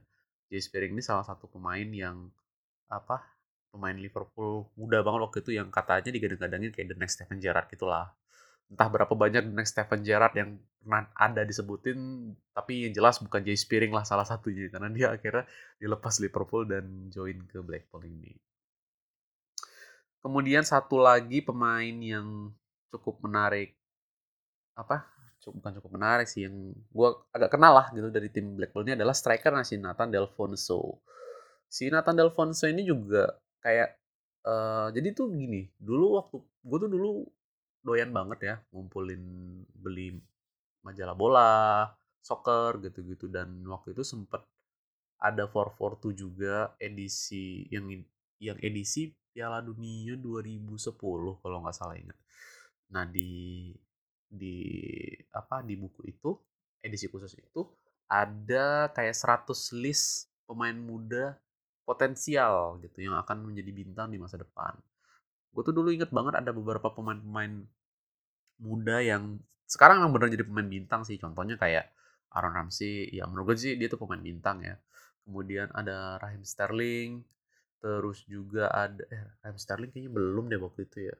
Jay 0.52 0.60
Spearing 0.60 0.92
ini 0.98 1.02
salah 1.04 1.24
satu 1.24 1.48
pemain 1.48 1.88
yang 1.88 2.28
apa 2.92 3.24
pemain 3.72 3.96
Liverpool 3.96 4.68
muda 4.76 5.00
banget 5.00 5.20
waktu 5.24 5.38
itu 5.40 5.50
yang 5.56 5.72
katanya 5.72 6.12
digadang-gadangin 6.12 6.70
kayak 6.76 6.92
the 6.92 6.98
next 7.00 7.16
Steven 7.16 7.40
Gerrard 7.40 7.72
gitulah 7.72 8.12
entah 8.70 8.88
berapa 8.88 9.12
banyak 9.12 9.50
next 9.52 9.74
Steven 9.74 10.00
Gerrard 10.04 10.34
yang 10.36 10.60
pernah 10.82 11.06
ada 11.14 11.42
disebutin 11.46 12.30
tapi 12.54 12.88
yang 12.88 12.92
jelas 12.94 13.22
bukan 13.22 13.42
Jay 13.46 13.54
Spearing 13.58 13.94
lah 13.94 14.02
salah 14.02 14.26
satunya 14.26 14.68
karena 14.70 14.88
dia 14.90 15.06
akhirnya 15.14 15.44
dilepas 15.78 16.18
Liverpool 16.22 16.66
dan 16.68 17.08
join 17.10 17.42
ke 17.48 17.58
Blackpool 17.60 18.04
ini. 18.06 18.34
Kemudian 20.22 20.62
satu 20.62 21.02
lagi 21.02 21.42
pemain 21.42 21.96
yang 21.98 22.54
cukup 22.94 23.18
menarik 23.26 23.74
apa? 24.78 25.08
Cukup, 25.42 25.58
bukan 25.58 25.72
cukup 25.82 25.90
menarik 25.98 26.30
sih 26.30 26.46
yang 26.46 26.54
gue 26.70 27.08
agak 27.34 27.50
kenal 27.50 27.74
lah 27.74 27.90
gitu 27.90 28.08
dari 28.14 28.30
tim 28.30 28.54
Blackpool 28.54 28.86
ini 28.86 28.94
adalah 28.94 29.10
striker 29.10 29.50
si 29.66 29.74
Nathan 29.74 30.14
Delfonso 30.14 31.02
si 31.72 31.88
Nathan 31.88 32.20
Delfonso 32.20 32.68
ini 32.68 32.84
juga 32.84 33.32
kayak 33.64 33.96
uh, 34.44 34.92
jadi 34.92 35.16
tuh 35.16 35.32
gini 35.32 35.72
dulu 35.80 36.20
waktu 36.20 36.36
gue 36.44 36.78
tuh 36.84 36.90
dulu 36.92 37.10
doyan 37.82 38.14
banget 38.14 38.38
ya 38.42 38.54
ngumpulin 38.70 39.22
beli 39.74 40.16
majalah 40.82 41.14
bola, 41.14 41.90
soccer 42.22 42.78
gitu-gitu 42.82 43.30
dan 43.30 43.62
waktu 43.66 43.94
itu 43.94 44.02
sempet 44.06 44.42
ada 45.22 45.46
442 45.46 46.14
juga 46.18 46.74
edisi 46.82 47.66
yang 47.70 47.86
yang 48.42 48.58
edisi 48.58 49.14
Piala 49.30 49.62
Dunia 49.62 50.18
2010 50.18 50.98
kalau 51.38 51.58
nggak 51.62 51.76
salah 51.76 51.94
ingat. 51.94 52.18
Nah 52.90 53.06
di 53.06 53.70
di 54.26 54.56
apa 55.30 55.62
di 55.62 55.78
buku 55.78 56.08
itu 56.10 56.34
edisi 56.82 57.06
khusus 57.06 57.38
itu 57.38 57.62
ada 58.10 58.90
kayak 58.90 59.14
100 59.14 59.78
list 59.78 60.28
pemain 60.44 60.74
muda 60.74 61.38
potensial 61.86 62.82
gitu 62.82 63.06
yang 63.06 63.16
akan 63.22 63.46
menjadi 63.46 63.70
bintang 63.70 64.10
di 64.10 64.18
masa 64.18 64.36
depan. 64.36 64.74
Gue 65.52 65.62
tuh 65.62 65.74
dulu 65.76 65.92
inget 65.92 66.08
banget 66.08 66.34
ada 66.40 66.50
beberapa 66.50 66.88
pemain-pemain 66.88 67.68
muda 68.62 68.96
yang 69.04 69.36
sekarang 69.68 70.00
memang 70.00 70.12
benar 70.16 70.28
jadi 70.32 70.44
pemain 70.48 70.68
bintang 70.68 71.04
sih. 71.04 71.16
Contohnya 71.20 71.60
kayak 71.60 71.92
Aaron 72.32 72.56
Ramsey 72.56 73.12
ya 73.12 73.28
menurut 73.28 73.52
gue 73.52 73.56
sih 73.60 73.72
dia 73.76 73.88
tuh 73.92 74.00
pemain 74.00 74.20
bintang 74.20 74.64
ya. 74.64 74.76
Kemudian 75.22 75.68
ada 75.76 76.16
Raheem 76.18 76.42
Sterling 76.42 77.22
terus 77.82 78.22
juga 78.30 78.70
ada 78.70 79.02
eh 79.10 79.22
Raheem 79.42 79.58
Sterling 79.58 79.90
kayaknya 79.92 80.12
belum 80.12 80.44
deh 80.48 80.60
waktu 80.60 80.88
itu 80.88 80.98
ya. 81.12 81.16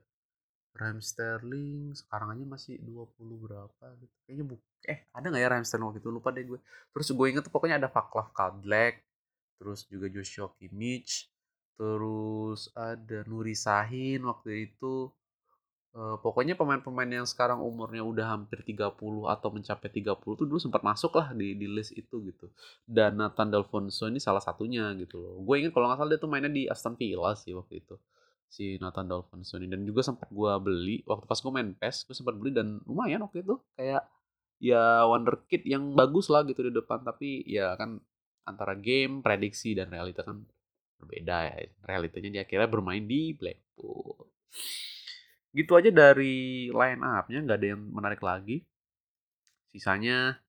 Raheem 0.73 0.99
Sterling 1.05 1.93
sekarang 1.93 2.33
aja 2.33 2.45
masih 2.49 2.81
20 2.81 3.37
berapa 3.45 3.85
gitu. 4.01 4.15
Kayaknya 4.25 4.45
bu 4.49 4.55
eh 4.89 4.99
ada 5.13 5.25
nggak 5.29 5.41
ya 5.45 5.49
Raheem 5.53 5.65
Sterling 5.67 5.87
waktu 5.93 6.01
itu? 6.01 6.09
Lupa 6.09 6.29
deh 6.33 6.43
gue. 6.45 6.59
Terus 6.93 7.07
gue 7.13 7.25
inget 7.29 7.43
tuh 7.45 7.53
pokoknya 7.53 7.77
ada 7.77 7.89
Vaclav 7.89 8.33
Kadlec 8.33 9.05
terus 9.61 9.87
juga 9.87 10.11
Joshua 10.11 10.51
Kimmich 10.59 11.32
terus 11.75 12.69
ada 12.77 13.25
Nuri 13.25 13.57
Sahin 13.57 14.23
waktu 14.25 14.71
itu 14.71 15.09
Uh, 15.93 16.17
pokoknya 16.25 16.57
pemain-pemain 16.57 17.05
yang 17.05 17.27
sekarang 17.29 17.61
umurnya 17.61 18.01
udah 18.01 18.33
hampir 18.33 18.65
30 18.65 18.97
atau 19.29 19.49
mencapai 19.53 19.93
30 19.93 20.17
tuh 20.25 20.41
dulu 20.49 20.57
sempat 20.57 20.81
masuk 20.81 21.13
lah 21.13 21.37
di, 21.37 21.53
di 21.53 21.69
list 21.69 21.93
itu 21.93 22.17
gitu. 22.25 22.49
Dan 22.81 23.21
Nathan 23.21 23.53
Delfonso 23.53 24.09
ini 24.09 24.17
salah 24.17 24.41
satunya 24.41 24.89
gitu 24.97 25.21
loh. 25.21 25.45
Gue 25.45 25.61
ingat 25.61 25.69
kalau 25.69 25.85
nggak 25.85 26.01
salah 26.01 26.09
dia 26.09 26.17
tuh 26.17 26.29
mainnya 26.33 26.49
di 26.49 26.65
Aston 26.65 26.97
Villa 26.97 27.37
sih 27.37 27.53
waktu 27.53 27.85
itu. 27.85 28.01
Si 28.49 28.81
Nathan 28.81 29.05
Delfonso 29.05 29.61
ini. 29.61 29.69
Dan 29.69 29.85
juga 29.85 30.01
sempat 30.01 30.33
gue 30.33 30.51
beli, 30.65 31.05
waktu 31.05 31.29
pas 31.29 31.37
gue 31.37 31.51
main 31.53 31.69
PES, 31.77 32.09
gue 32.09 32.15
sempat 32.17 32.41
beli 32.41 32.57
dan 32.57 32.81
lumayan 32.89 33.21
waktu 33.29 33.45
itu. 33.45 33.61
Kayak 33.77 34.09
ya 34.57 35.05
wonderkid 35.05 35.61
yang 35.69 35.93
bagus 35.93 36.25
lah 36.33 36.41
gitu 36.49 36.65
di 36.65 36.73
depan. 36.73 37.05
Tapi 37.05 37.45
ya 37.45 37.77
kan 37.77 38.01
antara 38.49 38.73
game, 38.73 39.21
prediksi, 39.21 39.77
dan 39.77 39.93
realita 39.93 40.25
kan 40.25 40.41
berbeda 41.03 41.37
ya. 41.51 41.55
Realitanya 41.83 42.29
dia 42.39 42.41
akhirnya 42.47 42.69
bermain 42.71 43.03
di 43.03 43.35
Blackpool. 43.35 44.31
Gitu 45.53 45.71
aja 45.75 45.91
dari 45.91 46.71
line 46.71 47.01
up-nya 47.03 47.39
nggak 47.43 47.59
ada 47.59 47.67
yang 47.75 47.81
menarik 47.91 48.23
lagi. 48.23 48.63
Sisanya 49.69 50.39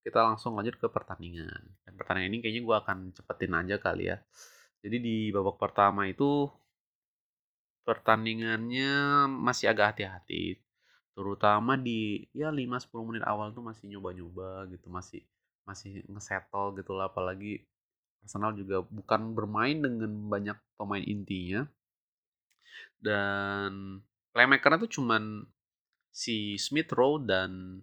kita 0.00 0.24
langsung 0.24 0.56
lanjut 0.56 0.80
ke 0.80 0.88
pertandingan. 0.88 1.76
Dan 1.84 1.92
pertandingan 1.94 2.32
ini 2.32 2.38
kayaknya 2.40 2.62
gue 2.64 2.76
akan 2.80 2.98
cepetin 3.12 3.54
aja 3.54 3.76
kali 3.78 4.08
ya. 4.08 4.18
Jadi 4.84 4.96
di 5.00 5.16
babak 5.32 5.56
pertama 5.60 6.08
itu 6.08 6.48
pertandingannya 7.84 9.24
masih 9.28 9.72
agak 9.72 9.96
hati-hati. 9.96 10.60
Terutama 11.14 11.78
di 11.78 12.26
ya 12.34 12.50
5-10 12.50 13.08
menit 13.08 13.24
awal 13.24 13.54
tuh 13.54 13.62
masih 13.62 13.86
nyoba-nyoba 13.86 14.66
gitu 14.72 14.90
masih 14.90 15.22
masih 15.64 16.04
ngesettle 16.10 16.76
gitu 16.76 16.92
lah 16.92 17.08
apalagi 17.08 17.64
Arsenal 18.24 18.56
juga 18.56 18.80
bukan 18.80 19.36
bermain 19.36 19.76
dengan 19.76 20.10
banyak 20.32 20.56
pemain 20.80 21.04
intinya 21.04 21.68
dan 23.04 24.00
playmaker 24.32 24.80
tuh 24.80 24.90
cuman 25.00 25.44
si 26.08 26.56
Smith 26.56 26.88
Rowe 26.96 27.20
dan 27.20 27.82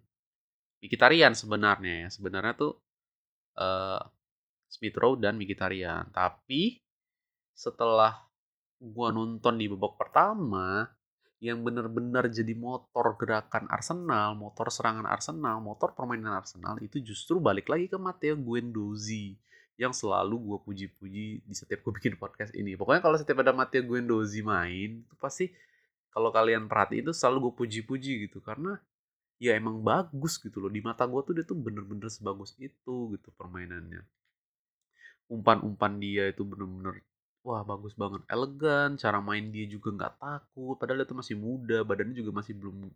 Mkhitaryan 0.81 1.37
sebenarnya 1.37 2.07
ya. 2.07 2.09
Sebenarnya 2.09 2.57
tuh 2.57 2.73
uh, 3.61 4.01
Smith 4.65 4.97
Rowe 4.97 5.21
dan 5.21 5.37
Mkhitaryan. 5.37 6.09
Tapi 6.09 6.81
setelah 7.53 8.17
gua 8.81 9.13
nonton 9.13 9.61
di 9.61 9.69
babak 9.69 10.01
pertama 10.01 10.89
yang 11.41 11.61
benar-benar 11.61 12.29
jadi 12.29 12.53
motor 12.57 13.17
gerakan 13.17 13.69
Arsenal, 13.69 14.33
motor 14.33 14.73
serangan 14.73 15.05
Arsenal, 15.05 15.61
motor 15.61 15.93
permainan 15.93 16.37
Arsenal 16.37 16.81
itu 16.81 17.01
justru 17.01 17.37
balik 17.37 17.69
lagi 17.69 17.89
ke 17.89 17.97
Matteo 17.97 18.37
Guendouzi 18.37 19.37
yang 19.79 19.95
selalu 19.95 20.35
gue 20.37 20.57
puji-puji 20.61 21.25
di 21.45 21.55
setiap 21.55 21.81
gue 21.85 21.93
bikin 21.99 22.13
podcast 22.19 22.51
ini. 22.53 22.75
Pokoknya 22.75 23.01
kalau 23.03 23.17
setiap 23.17 23.43
ada 23.43 23.55
Matteo 23.55 23.83
Guendouzi 23.85 24.43
main, 24.43 25.01
itu 25.01 25.15
pasti 25.17 25.49
kalau 26.11 26.29
kalian 26.29 26.67
perhati 26.67 27.01
itu 27.01 27.11
selalu 27.15 27.49
gue 27.49 27.53
puji-puji 27.65 28.27
gitu. 28.27 28.43
Karena 28.43 28.77
ya 29.41 29.57
emang 29.57 29.81
bagus 29.81 30.37
gitu 30.37 30.61
loh. 30.61 30.69
Di 30.69 30.83
mata 30.83 31.07
gue 31.07 31.21
tuh 31.23 31.33
dia 31.33 31.45
tuh 31.47 31.57
bener-bener 31.57 32.07
sebagus 32.11 32.53
itu 32.61 33.15
gitu 33.15 33.29
permainannya. 33.33 34.03
Umpan-umpan 35.31 35.97
dia 35.97 36.27
itu 36.29 36.43
bener-bener 36.43 37.01
wah 37.41 37.65
bagus 37.65 37.97
banget. 37.97 38.21
Elegan 38.29 38.99
cara 39.01 39.17
main 39.17 39.49
dia 39.49 39.65
juga 39.65 39.89
nggak 39.95 40.13
takut. 40.21 40.75
Padahal 40.77 41.01
dia 41.01 41.09
tuh 41.09 41.17
masih 41.17 41.35
muda 41.39 41.81
badannya 41.81 42.13
juga 42.13 42.31
masih 42.43 42.53
belum 42.59 42.91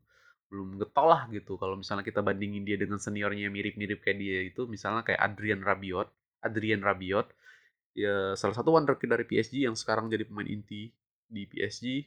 belum 0.54 0.68
getol 0.78 1.08
lah 1.10 1.26
gitu. 1.34 1.58
Kalau 1.58 1.80
misalnya 1.82 2.06
kita 2.06 2.22
bandingin 2.22 2.62
dia 2.62 2.78
dengan 2.78 3.02
seniornya 3.02 3.50
mirip-mirip 3.50 4.06
kayak 4.06 4.18
dia 4.22 4.40
itu 4.46 4.70
misalnya 4.70 5.02
kayak 5.02 5.18
Adrian 5.18 5.66
Rabiot 5.66 6.10
Adrian 6.46 6.86
Rabiot. 6.86 7.28
Ya 7.96 8.36
salah 8.38 8.54
satu 8.54 8.76
wonderkid 8.76 9.10
dari 9.10 9.26
PSG 9.26 9.66
yang 9.66 9.74
sekarang 9.74 10.12
jadi 10.12 10.28
pemain 10.28 10.46
inti 10.46 10.92
di 11.26 11.44
PSG 11.50 12.06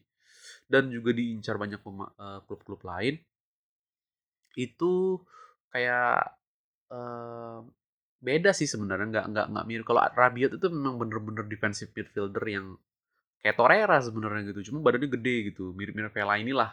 dan 0.68 0.92
juga 0.92 1.16
diincar 1.16 1.56
banyak 1.56 1.80
uh, 1.82 2.40
klub-klub 2.44 2.80
lain. 2.84 3.18
Itu 4.54 5.24
kayak 5.72 6.38
uh, 6.92 7.64
beda 8.20 8.50
sih 8.54 8.68
sebenarnya. 8.68 9.06
Nggak 9.08 9.26
nggak 9.32 9.46
nggak 9.52 9.66
mirip. 9.66 9.84
Kalau 9.88 10.00
Rabiot 10.12 10.52
itu 10.60 10.66
memang 10.70 11.00
bener-bener 11.00 11.44
defensive 11.48 11.90
midfielder 11.96 12.44
yang 12.46 12.76
kayak 13.40 13.56
Torreira 13.56 13.98
sebenarnya 13.98 14.52
gitu. 14.52 14.72
Cuma 14.72 14.84
badannya 14.84 15.08
gede 15.08 15.52
gitu. 15.52 15.72
Mirip-mirip 15.72 16.12
Vela 16.12 16.36
inilah 16.36 16.70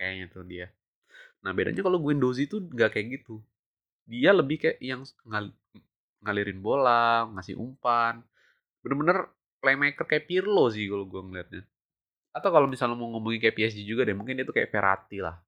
kayaknya 0.00 0.26
tuh 0.32 0.44
dia. 0.46 0.66
Nah 1.42 1.52
bedanya 1.52 1.82
kalau 1.84 1.98
Guendouzi 2.00 2.48
itu 2.48 2.62
nggak 2.62 2.90
kayak 2.96 3.06
gitu. 3.20 3.42
Dia 4.06 4.30
lebih 4.30 4.62
kayak 4.62 4.78
yang 4.78 5.02
ngalirin 6.26 6.58
bola 6.58 7.30
ngasih 7.38 7.54
umpan. 7.54 8.20
Bener-bener 8.82 9.30
playmaker 9.62 10.04
kayak 10.04 10.26
Pirlo 10.26 10.66
sih 10.74 10.90
kalau 10.90 11.06
gue 11.06 11.22
ngeliatnya. 11.22 11.62
Atau 12.34 12.50
kalau 12.52 12.68
misalnya 12.68 12.98
mau 12.98 13.08
ngomongin 13.16 13.40
kayak 13.40 13.56
PSG 13.56 13.86
juga 13.86 14.04
deh 14.04 14.12
mungkin 14.12 14.36
dia 14.36 14.44
tuh 14.44 14.52
kayak 14.52 14.68
Verratti 14.68 15.22
lah. 15.22 15.38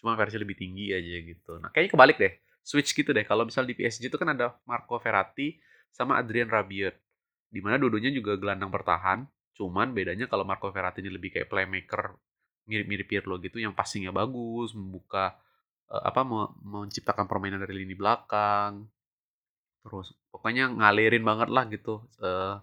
Cuma 0.00 0.16
versi 0.16 0.40
lebih 0.40 0.56
tinggi 0.56 0.94
aja 0.94 1.16
gitu. 1.20 1.60
Nah 1.60 1.68
kayaknya 1.74 1.92
kebalik 1.92 2.16
deh 2.16 2.32
switch 2.64 2.94
gitu 2.96 3.10
deh. 3.12 3.26
Kalau 3.26 3.44
misal 3.44 3.66
di 3.66 3.74
PSG 3.76 4.08
itu 4.08 4.16
kan 4.16 4.32
ada 4.32 4.56
Marco 4.64 4.96
Verratti 4.96 5.58
sama 5.90 6.16
Adrian 6.16 6.48
Rabiot 6.48 6.96
di 7.50 7.58
mana 7.58 7.76
dua-duanya 7.76 8.14
juga 8.14 8.38
gelandang 8.38 8.70
bertahan. 8.70 9.26
Cuman 9.58 9.92
bedanya 9.92 10.24
kalau 10.30 10.46
Marco 10.46 10.72
Verratti 10.72 11.04
ini 11.04 11.12
lebih 11.12 11.36
kayak 11.36 11.50
playmaker 11.50 12.16
mirip-mirip 12.70 13.10
Pirlo 13.10 13.36
gitu 13.42 13.58
yang 13.58 13.74
passingnya 13.74 14.14
bagus 14.14 14.72
membuka 14.78 15.34
uh, 15.90 16.02
apa 16.06 16.22
menciptakan 16.62 17.26
permainan 17.26 17.58
dari 17.58 17.82
lini 17.82 17.98
belakang 17.98 18.86
terus 19.80 20.12
pokoknya 20.28 20.68
ngalirin 20.70 21.24
banget 21.24 21.48
lah 21.48 21.64
gitu 21.72 22.04
uh, 22.20 22.60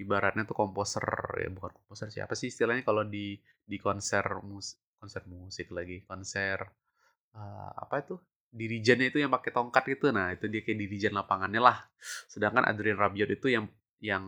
ibaratnya 0.00 0.48
tuh 0.48 0.56
komposer 0.56 1.04
ya 1.38 1.48
bukan 1.52 1.70
komposer 1.70 2.08
siapa 2.10 2.32
sih 2.34 2.48
istilahnya 2.50 2.82
kalau 2.82 3.04
di 3.04 3.36
di 3.64 3.76
konser 3.76 4.24
mus 4.42 4.80
konser 4.96 5.22
musik 5.28 5.70
lagi 5.70 6.02
konser 6.08 6.64
uh, 7.36 7.70
apa 7.76 8.00
itu 8.00 8.16
dirijennya 8.54 9.10
itu 9.10 9.18
yang 9.18 9.34
pakai 9.34 9.50
tongkat 9.50 9.82
gitu. 9.98 10.14
Nah 10.14 10.30
itu 10.30 10.46
dia 10.46 10.62
kayak 10.62 10.78
dirijen 10.78 11.12
lapangannya 11.12 11.58
lah. 11.58 11.82
Sedangkan 12.30 12.62
Adrian 12.62 12.94
Rabiot 12.94 13.34
itu 13.34 13.50
yang 13.50 13.66
yang 13.98 14.24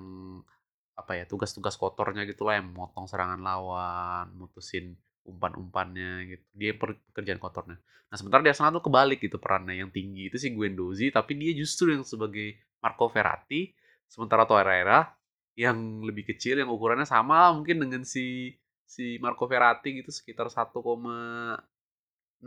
apa 0.96 1.12
ya 1.14 1.24
tugas-tugas 1.28 1.78
kotornya 1.78 2.26
gitu 2.26 2.48
lah 2.48 2.58
yang 2.58 2.72
motong 2.72 3.06
serangan 3.06 3.38
lawan 3.38 4.32
mutusin 4.34 4.96
umpan-umpannya 5.26 6.30
gitu. 6.30 6.44
Dia 6.54 6.72
pekerjaan 6.78 7.42
kotornya. 7.42 7.76
Nah, 8.06 8.16
sementara 8.16 8.40
di 8.46 8.50
Arsenal 8.54 8.78
tuh 8.78 8.86
kebalik 8.86 9.18
gitu 9.18 9.42
perannya. 9.42 9.74
Yang 9.82 9.90
tinggi 9.98 10.22
itu 10.30 10.36
si 10.38 10.54
Guendouzi, 10.54 11.10
tapi 11.10 11.34
dia 11.34 11.52
justru 11.52 11.90
yang 11.90 12.06
sebagai 12.06 12.54
Marco 12.78 13.10
Verratti, 13.10 13.74
sementara 14.06 14.46
Torreira 14.46 15.10
yang 15.56 16.04
lebih 16.04 16.28
kecil 16.28 16.60
yang 16.60 16.70
ukurannya 16.70 17.08
sama 17.08 17.48
mungkin 17.50 17.80
dengan 17.80 18.04
si 18.04 18.54
si 18.86 19.18
Marco 19.18 19.48
Verratti 19.50 19.98
gitu 19.98 20.14
sekitar 20.14 20.46
1,6 20.46 20.78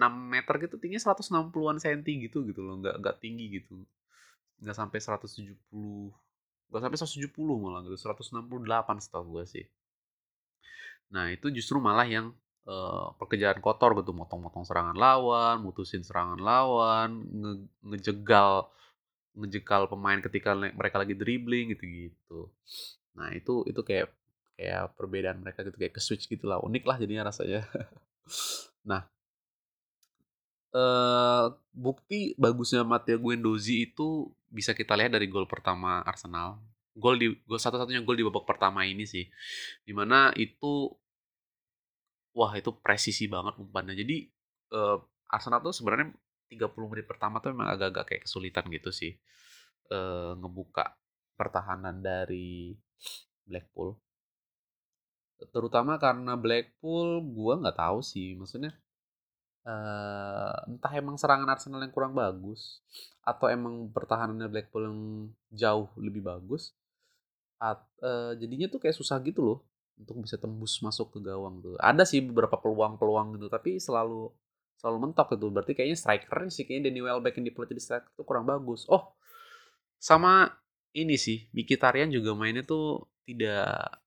meter 0.05 0.55
gitu. 0.63 0.75
Tingginya 0.79 1.03
160-an 1.11 1.77
senti 1.81 2.23
gitu 2.23 2.47
gitu 2.47 2.63
loh. 2.63 2.79
Nggak 2.79 2.95
nggak 3.03 3.15
tinggi 3.19 3.59
gitu. 3.59 3.83
Nggak 4.63 4.77
sampai 4.77 4.99
170 5.03 5.57
nggak 6.69 6.81
sampai 6.85 6.97
170 7.01 7.33
malah 7.59 7.81
gitu. 7.83 7.97
168 7.97 9.03
setahu 9.03 9.25
gue 9.35 9.43
sih. 9.49 9.65
Nah 11.09 11.33
itu 11.33 11.49
justru 11.49 11.81
malah 11.81 12.05
yang 12.05 12.31
uh, 12.69 13.17
pekerjaan 13.17 13.57
kotor 13.59 13.97
gitu 13.97 14.13
motong-motong 14.13 14.63
serangan 14.63 14.93
lawan 14.93 15.65
mutusin 15.65 16.05
serangan 16.05 16.37
lawan 16.37 17.25
nge 17.25 17.51
ngejegal 17.81 18.69
ngejegal 19.33 19.89
pemain 19.89 20.21
ketika 20.21 20.53
mereka 20.53 21.01
lagi 21.01 21.17
dribbling 21.17 21.73
gitu-gitu. 21.73 22.49
Nah 23.17 23.33
itu 23.33 23.65
itu 23.65 23.81
kayak 23.81 24.13
kayak 24.59 24.93
perbedaan 24.93 25.39
mereka 25.41 25.65
gitu 25.65 25.77
kayak 25.79 25.95
ke 25.95 26.01
switch 26.03 26.27
gitu 26.27 26.45
lah 26.45 26.61
unik 26.61 26.83
lah 26.85 26.97
jadinya 27.01 27.27
rasanya. 27.27 27.65
Nah 28.79 29.03
uh, 30.73 31.51
bukti 31.73 32.37
bagusnya 32.37 32.85
Matteo 32.85 33.17
Guendouzi 33.17 33.89
itu 33.89 34.29
bisa 34.49 34.73
kita 34.73 34.97
lihat 34.97 35.13
dari 35.13 35.25
gol 35.29 35.49
pertama 35.49 36.01
Arsenal. 36.05 36.61
Gol 36.97 37.15
di 37.17 37.27
gol 37.45 37.61
satu-satunya 37.61 38.01
gol 38.05 38.17
di 38.17 38.25
babak 38.25 38.45
pertama 38.45 38.85
ini 38.85 39.05
sih. 39.05 39.25
Di 39.85 39.93
mana 39.93 40.33
itu 40.37 40.93
wah 42.39 42.55
itu 42.55 42.71
presisi 42.79 43.27
banget 43.27 43.59
umpannya. 43.59 43.99
Jadi 43.99 44.23
uh, 44.71 44.95
Arsenal 45.27 45.59
tuh 45.59 45.75
sebenarnya 45.75 46.15
30 46.47 46.71
menit 46.87 47.05
pertama 47.05 47.43
tuh 47.43 47.51
memang 47.51 47.75
agak-agak 47.75 48.05
kayak 48.07 48.23
kesulitan 48.23 48.65
gitu 48.71 48.95
sih 48.95 49.11
uh, 49.91 50.39
ngebuka 50.39 50.95
pertahanan 51.35 51.99
dari 51.99 52.73
Blackpool. 53.43 53.99
Terutama 55.51 55.99
karena 55.99 56.39
Blackpool 56.39 57.19
gua 57.27 57.59
nggak 57.59 57.75
tahu 57.75 57.99
sih 57.99 58.39
maksudnya 58.39 58.71
uh, 59.67 60.55
entah 60.67 60.93
emang 60.95 61.19
serangan 61.19 61.51
Arsenal 61.51 61.83
yang 61.83 61.93
kurang 61.93 62.15
bagus 62.15 62.79
atau 63.21 63.51
emang 63.51 63.91
pertahanannya 63.91 64.47
Blackpool 64.47 64.87
yang 64.87 64.99
jauh 65.51 65.91
lebih 65.99 66.23
bagus. 66.23 66.71
At, 67.59 67.83
uh, 67.99 68.39
jadinya 68.39 68.71
tuh 68.71 68.79
kayak 68.79 68.95
susah 68.95 69.19
gitu 69.19 69.43
loh 69.43 69.59
untuk 69.99 70.23
bisa 70.23 70.39
tembus 70.39 70.79
masuk 70.79 71.11
ke 71.13 71.19
gawang 71.19 71.59
tuh. 71.59 71.75
Ada 71.77 72.07
sih 72.07 72.23
beberapa 72.23 72.55
peluang-peluang 72.55 73.35
gitu, 73.35 73.51
tapi 73.51 73.77
selalu 73.77 74.31
selalu 74.79 74.97
mentok 75.11 75.35
gitu. 75.35 75.51
Berarti 75.51 75.75
kayaknya 75.75 75.97
striker 75.99 76.47
sih 76.47 76.63
kayaknya 76.63 76.89
Danny 76.89 77.01
Welbeck 77.03 77.35
yang 77.37 77.45
dipelatih 77.51 77.75
di 77.75 77.83
striker 77.83 78.09
itu 78.15 78.23
kurang 78.23 78.47
bagus. 78.47 78.87
Oh, 78.87 79.13
sama 79.99 80.47
ini 80.95 81.19
sih 81.19 81.51
Mkhitaryan 81.53 82.09
juga 82.09 82.33
mainnya 82.33 82.63
tuh 82.65 83.05
tidak 83.27 84.01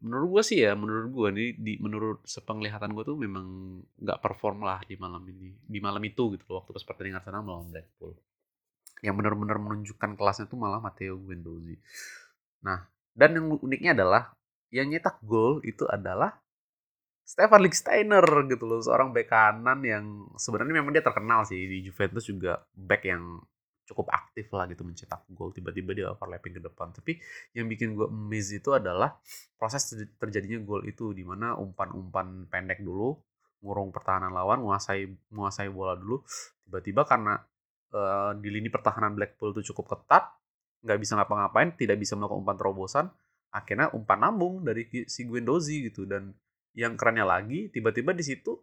menurut 0.00 0.40
gue 0.40 0.42
sih 0.46 0.58
ya 0.64 0.72
menurut 0.72 1.12
gue 1.12 1.28
nih 1.36 1.48
di 1.60 1.72
menurut 1.76 2.24
sepenglihatan 2.24 2.96
gue 2.96 3.04
tuh 3.04 3.16
memang 3.20 3.80
nggak 4.00 4.18
perform 4.24 4.64
lah 4.64 4.80
di 4.88 4.96
malam 4.96 5.20
ini 5.28 5.52
di 5.60 5.78
malam 5.80 6.00
itu 6.00 6.36
gitu 6.36 6.44
loh 6.48 6.64
waktu 6.64 6.72
pas 6.72 6.84
pertandingan 6.88 7.20
sana 7.20 7.44
melawan 7.44 7.68
Blackpool 7.68 8.16
yang 9.04 9.16
benar-benar 9.16 9.60
menunjukkan 9.60 10.16
kelasnya 10.16 10.48
tuh 10.48 10.56
malah 10.56 10.80
Matteo 10.80 11.20
Guendouzi 11.20 11.76
nah 12.64 12.88
dan 13.12 13.36
yang 13.36 13.60
uniknya 13.60 13.92
adalah 13.92 14.32
yang 14.70 14.90
nyetak 14.90 15.18
gol 15.22 15.58
itu 15.66 15.86
adalah 15.86 16.38
Stefan 17.26 17.62
Lichtsteiner 17.62 18.26
gitu 18.50 18.66
loh 18.66 18.82
seorang 18.82 19.14
bek 19.14 19.30
kanan 19.30 19.86
yang 19.86 20.26
sebenarnya 20.34 20.74
memang 20.82 20.90
dia 20.90 21.04
terkenal 21.04 21.46
sih 21.46 21.62
di 21.62 21.78
Juventus 21.86 22.26
juga 22.26 22.58
back 22.74 23.02
yang 23.06 23.38
cukup 23.86 24.10
aktif 24.10 24.50
lah 24.54 24.70
gitu 24.70 24.86
mencetak 24.86 25.26
gol. 25.34 25.50
Tiba-tiba 25.50 25.90
dia 25.94 26.06
overlapping 26.10 26.58
ke 26.58 26.62
depan. 26.62 26.94
Tapi 26.94 27.18
yang 27.54 27.66
bikin 27.66 27.98
gue 27.98 28.06
miss 28.10 28.50
itu 28.54 28.70
adalah 28.74 29.18
proses 29.58 29.82
terjadinya 30.18 30.62
gol 30.62 30.86
itu 30.86 31.10
di 31.10 31.26
mana 31.26 31.58
umpan-umpan 31.58 32.46
pendek 32.46 32.82
dulu 32.82 33.18
ngurung 33.60 33.92
pertahanan 33.92 34.32
lawan 34.32 34.62
menguasai 34.62 35.06
menguasai 35.30 35.70
bola 35.70 35.98
dulu. 35.98 36.22
Tiba-tiba 36.66 37.02
karena 37.06 37.34
uh, 37.94 38.34
di 38.38 38.48
lini 38.50 38.70
pertahanan 38.70 39.14
Blackpool 39.14 39.54
itu 39.54 39.74
cukup 39.74 39.98
ketat 39.98 40.34
nggak 40.80 40.98
bisa 40.98 41.12
ngapa-ngapain 41.14 41.76
tidak 41.76 42.00
bisa 42.00 42.16
melakukan 42.16 42.40
umpan 42.40 42.56
terobosan 42.56 43.06
akhirnya 43.50 43.90
umpan 43.94 44.22
lambung 44.22 44.62
dari 44.62 44.86
si 45.06 45.26
Guendouzi 45.26 45.90
gitu. 45.90 46.06
Dan 46.06 46.34
yang 46.74 46.94
kerennya 46.94 47.26
lagi 47.26 47.68
tiba-tiba 47.70 48.14
di 48.14 48.22
situ 48.22 48.54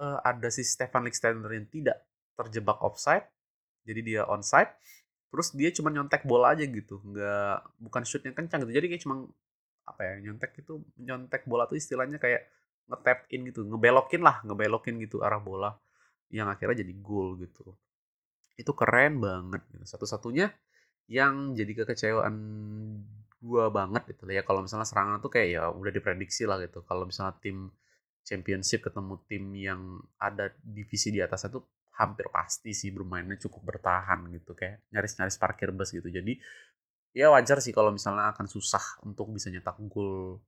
uh, 0.00 0.18
ada 0.24 0.48
si 0.48 0.64
Stefan 0.64 1.04
Lichtsteiner 1.04 1.52
yang 1.52 1.68
tidak 1.68 2.02
terjebak 2.36 2.80
offside. 2.80 3.28
Jadi 3.84 4.00
dia 4.14 4.22
onside. 4.26 4.72
Terus 5.32 5.52
dia 5.56 5.72
cuma 5.72 5.88
nyontek 5.88 6.24
bola 6.24 6.52
aja 6.56 6.64
gitu. 6.64 7.00
Nggak 7.04 7.56
bukan 7.80 8.02
shoot 8.04 8.24
yang 8.24 8.36
kencang 8.36 8.64
gitu. 8.68 8.72
Jadi 8.76 8.86
kayak 8.92 9.02
cuma 9.04 9.16
apa 9.82 10.00
ya 10.06 10.14
nyontek 10.30 10.62
itu 10.62 10.80
nyontek 11.02 11.42
bola 11.44 11.66
tuh 11.66 11.76
istilahnya 11.76 12.16
kayak 12.16 12.48
ngetap 12.88 13.28
in 13.32 13.48
gitu. 13.48 13.64
Ngebelokin 13.64 14.22
lah 14.24 14.40
ngebelokin 14.44 15.00
gitu 15.00 15.20
arah 15.24 15.40
bola. 15.40 15.76
Yang 16.32 16.48
akhirnya 16.56 16.76
jadi 16.84 16.92
gol 17.00 17.40
gitu. 17.40 17.76
Itu 18.56 18.72
keren 18.76 19.20
banget 19.20 19.64
gitu. 19.72 19.84
satu-satunya 19.84 20.52
yang 21.10 21.52
jadi 21.58 21.82
kekecewaan 21.82 22.36
gua 23.42 23.68
banget 23.74 24.02
gitu 24.14 24.30
ya. 24.30 24.46
Kalau 24.46 24.62
misalnya 24.62 24.86
serangan 24.86 25.18
tuh 25.18 25.30
kayak 25.34 25.48
ya 25.50 25.62
udah 25.74 25.92
diprediksi 25.92 26.46
lah 26.46 26.62
gitu. 26.62 26.86
Kalau 26.86 27.04
misalnya 27.10 27.34
tim 27.42 27.68
championship 28.22 28.86
ketemu 28.86 29.14
tim 29.26 29.44
yang 29.58 29.98
ada 30.22 30.54
divisi 30.62 31.10
di 31.10 31.18
atasnya 31.18 31.58
tuh 31.58 31.66
hampir 31.98 32.30
pasti 32.32 32.72
sih 32.72 32.88
bermainnya 32.94 33.36
cukup 33.36 33.74
bertahan 33.76 34.24
gitu 34.32 34.56
kayak 34.56 34.86
nyaris-nyaris 34.94 35.36
parkir 35.36 35.74
bus 35.74 35.90
gitu. 35.92 36.06
Jadi 36.08 36.38
ya 37.12 37.28
wajar 37.34 37.60
sih 37.60 37.74
kalau 37.74 37.92
misalnya 37.92 38.32
akan 38.32 38.46
susah 38.48 39.02
untuk 39.04 39.28
bisa 39.34 39.52
nyetak 39.52 39.76
gol 39.92 40.40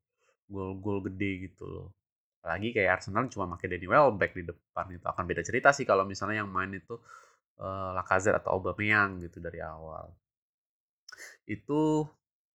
gol-gol 0.48 1.04
gede 1.10 1.50
gitu 1.50 1.64
loh. 1.68 1.88
Lagi 2.44 2.72
kayak 2.76 3.00
Arsenal 3.00 3.28
cuma 3.32 3.48
pakai 3.56 3.66
Danny 3.72 3.88
Welbeck 3.88 4.32
di 4.36 4.44
depan 4.44 4.86
itu 4.92 5.04
akan 5.04 5.24
beda 5.24 5.42
cerita 5.44 5.72
sih 5.72 5.84
kalau 5.88 6.04
misalnya 6.04 6.44
yang 6.44 6.50
main 6.52 6.72
itu 6.76 6.96
uh, 7.60 7.90
Lacazette 7.96 8.40
atau 8.44 8.60
Aubameyang 8.60 9.24
gitu 9.24 9.40
dari 9.40 9.60
awal. 9.64 10.12
Itu 11.48 12.04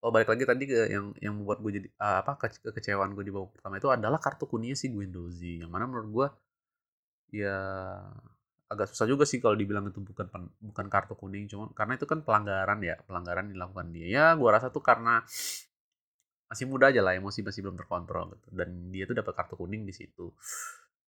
oh 0.00 0.10
balik 0.12 0.32
lagi 0.32 0.44
tadi 0.48 0.64
ke 0.64 0.88
yang 0.88 1.12
yang 1.20 1.36
membuat 1.36 1.60
gue 1.60 1.72
jadi 1.76 1.88
uh, 2.00 2.24
apa 2.24 2.40
ke 2.40 2.72
kekecewaan 2.72 3.12
gue 3.12 3.24
di 3.24 3.32
babak 3.32 3.52
pertama 3.56 3.76
itu 3.76 3.88
adalah 3.92 4.16
kartu 4.16 4.48
kuningnya 4.48 4.76
si 4.76 4.88
Guendouzi 4.88 5.60
yang 5.60 5.68
mana 5.68 5.84
menurut 5.84 6.08
gue 6.08 6.26
ya 7.40 7.58
agak 8.70 8.86
susah 8.94 9.06
juga 9.10 9.26
sih 9.26 9.42
kalau 9.42 9.58
dibilang 9.58 9.90
itu 9.90 9.98
bukan 9.98 10.30
bukan 10.62 10.86
kartu 10.86 11.18
kuning 11.18 11.50
cuma 11.50 11.74
karena 11.74 11.98
itu 11.98 12.06
kan 12.06 12.22
pelanggaran 12.22 12.78
ya 12.86 13.02
pelanggaran 13.02 13.50
dilakukan 13.50 13.90
dia. 13.90 14.06
Ya 14.06 14.26
gue 14.38 14.46
rasa 14.46 14.70
tuh 14.70 14.78
karena 14.78 15.26
masih 16.46 16.66
muda 16.70 16.90
aja 16.90 17.02
lah 17.02 17.18
emosi 17.18 17.42
masih 17.42 17.66
belum 17.66 17.78
terkontrol 17.78 18.34
gitu 18.38 18.48
dan 18.54 18.90
dia 18.94 19.06
tuh 19.10 19.18
dapat 19.18 19.34
kartu 19.34 19.58
kuning 19.58 19.82
di 19.82 19.90
situ. 19.90 20.30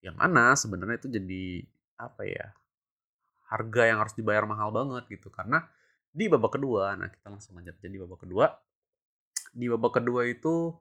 Yang 0.03 0.17
mana 0.19 0.59
sebenarnya 0.59 0.99
itu 0.99 1.09
jadi 1.11 1.45
apa 2.03 2.23
ya 2.27 2.47
harga 3.47 3.83
yang 3.87 3.99
harus 4.03 4.15
dibayar 4.19 4.43
mahal 4.43 4.75
banget 4.75 5.07
gitu 5.07 5.31
karena 5.31 5.63
di 6.11 6.27
babak 6.27 6.59
kedua 6.59 6.99
nah 6.99 7.07
kita 7.07 7.31
langsung 7.31 7.55
lanjut 7.55 7.79
jadi 7.79 7.97
babak 8.05 8.27
kedua 8.27 8.51
di 9.53 9.69
babak 9.69 10.01
kedua 10.01 10.25
itu 10.25 10.73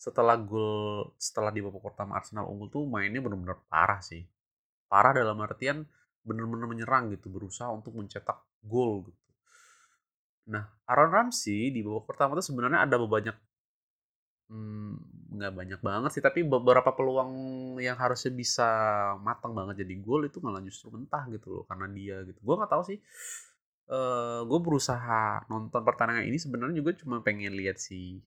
setelah 0.00 0.38
gol 0.40 1.12
setelah 1.20 1.52
di 1.52 1.60
babak 1.60 1.82
pertama 1.92 2.16
Arsenal 2.16 2.48
unggul 2.48 2.72
tuh 2.72 2.84
mainnya 2.88 3.20
benar-benar 3.20 3.60
parah 3.68 4.00
sih. 4.00 4.24
Parah 4.88 5.12
dalam 5.12 5.36
artian 5.42 5.84
benar-benar 6.24 6.66
menyerang 6.70 7.12
gitu 7.12 7.28
berusaha 7.28 7.68
untuk 7.68 7.92
mencetak 7.98 8.38
gol 8.64 9.04
gitu. 9.10 9.28
Nah 10.48 10.64
Aaron 10.88 11.10
Ramsey 11.10 11.74
di 11.74 11.84
babak 11.84 12.08
pertama 12.08 12.38
tuh 12.38 12.46
sebenarnya 12.46 12.86
ada 12.86 12.96
banyak 12.96 13.36
hmm, 14.50 14.92
nggak 15.36 15.52
banyak 15.54 15.80
banget 15.80 16.10
sih 16.16 16.22
tapi 16.24 16.42
beberapa 16.42 16.90
peluang 16.90 17.32
yang 17.78 17.94
harusnya 17.94 18.32
bisa 18.34 18.68
matang 19.22 19.54
banget 19.54 19.86
jadi 19.86 19.94
gol 20.02 20.26
itu 20.26 20.42
malah 20.42 20.58
justru 20.64 20.90
mentah 20.90 21.28
gitu 21.30 21.60
loh 21.60 21.64
karena 21.68 21.86
dia 21.92 22.16
gitu. 22.24 22.38
Gue 22.42 22.54
nggak 22.58 22.72
tahu 22.72 22.82
sih 22.88 22.98
uh, 23.90 24.40
gue 24.46 24.60
berusaha 24.62 25.44
nonton 25.50 25.82
pertandingan 25.82 26.30
ini 26.30 26.38
sebenarnya 26.38 26.80
juga 26.80 26.94
cuma 26.96 27.20
pengen 27.20 27.58
lihat 27.58 27.82
si 27.82 28.22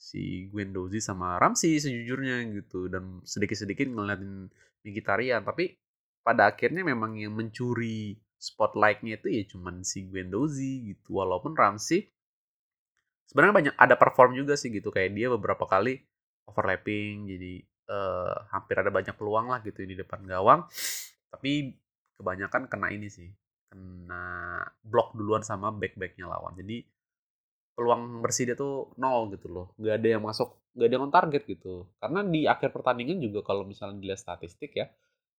si 0.00 0.48
Guendouzi 0.48 0.98
sama 1.04 1.36
Ramsey 1.36 1.76
sejujurnya 1.76 2.40
gitu 2.56 2.88
dan 2.88 3.20
sedikit-sedikit 3.20 3.84
ngeliatin 3.92 4.48
Mkhitaryan. 4.80 5.44
Tapi 5.44 5.76
pada 6.24 6.48
akhirnya 6.48 6.80
memang 6.80 7.20
yang 7.20 7.36
mencuri 7.36 8.16
spotlightnya 8.40 9.20
itu 9.20 9.28
ya 9.28 9.42
cuman 9.44 9.84
si 9.84 10.08
Guendouzi 10.08 10.96
gitu. 10.96 11.20
Walaupun 11.20 11.52
Ramsey 11.52 12.08
sebenarnya 13.28 13.54
banyak 13.54 13.74
ada 13.76 13.94
perform 14.00 14.32
juga 14.32 14.56
sih 14.56 14.72
gitu. 14.72 14.88
Kayak 14.88 15.12
dia 15.12 15.28
beberapa 15.28 15.68
kali 15.68 16.00
overlapping 16.48 17.28
jadi 17.28 17.52
uh, 17.92 18.34
hampir 18.56 18.80
ada 18.80 18.88
banyak 18.88 19.12
peluang 19.20 19.52
lah 19.52 19.60
gitu 19.60 19.84
di 19.84 19.92
depan 19.92 20.24
gawang. 20.24 20.64
Tapi 21.28 21.76
kebanyakan 22.16 22.72
kena 22.72 22.88
ini 22.88 23.12
sih 23.12 23.28
kena 23.70 24.66
blok 24.82 25.14
duluan 25.14 25.46
sama 25.46 25.70
back-backnya 25.70 26.26
lawan. 26.26 26.58
Jadi 26.58 26.82
peluang 27.78 28.20
bersih 28.20 28.50
dia 28.50 28.56
tuh 28.58 28.92
nol 28.98 29.30
gitu 29.32 29.46
loh. 29.46 29.66
Nggak 29.78 29.94
ada 30.02 30.08
yang 30.18 30.22
masuk 30.26 30.58
nggak 30.74 30.86
ada 30.86 30.94
yang 30.94 31.04
on 31.06 31.14
target 31.14 31.42
gitu. 31.46 31.74
Karena 32.02 32.20
di 32.26 32.40
akhir 32.44 32.74
pertandingan 32.74 33.22
juga 33.22 33.40
kalau 33.46 33.62
misalnya 33.62 34.02
dilihat 34.02 34.20
statistik 34.20 34.74
ya 34.74 34.90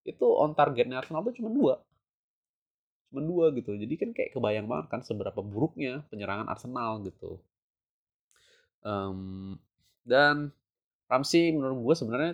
itu 0.07 0.25
on 0.25 0.55
targetnya 0.57 1.03
Arsenal 1.03 1.21
tuh 1.27 1.35
cuma 1.35 1.51
dua. 1.51 1.75
Cuma 3.11 3.21
dua 3.21 3.51
gitu. 3.53 3.75
Jadi 3.75 3.93
kan 3.99 4.09
kayak 4.15 4.31
kebayang 4.31 4.65
banget 4.71 4.87
kan 4.87 5.01
seberapa 5.03 5.43
buruknya 5.43 6.07
penyerangan 6.07 6.47
Arsenal 6.47 7.03
gitu. 7.03 7.43
Um, 8.81 9.59
dan 10.01 10.49
Ramsey 11.11 11.51
menurut 11.53 11.91
gue 11.91 11.95
sebenarnya 11.99 12.33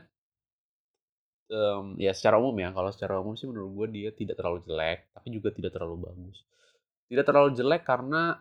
um, 1.51 1.95
ya 1.95 2.11
secara 2.11 2.39
umum 2.39 2.55
ya 2.59 2.69
kalau 2.75 2.91
secara 2.91 3.19
umum 3.19 3.35
sih 3.39 3.47
menurut 3.47 3.71
gue 3.73 3.87
dia 3.99 4.09
tidak 4.11 4.39
terlalu 4.39 4.63
jelek 4.67 5.11
tapi 5.11 5.27
juga 5.33 5.49
tidak 5.55 5.71
terlalu 5.75 6.07
bagus. 6.07 6.43
Tidak 7.07 7.23
terlalu 7.23 7.49
jelek 7.55 7.83
karena 7.87 8.35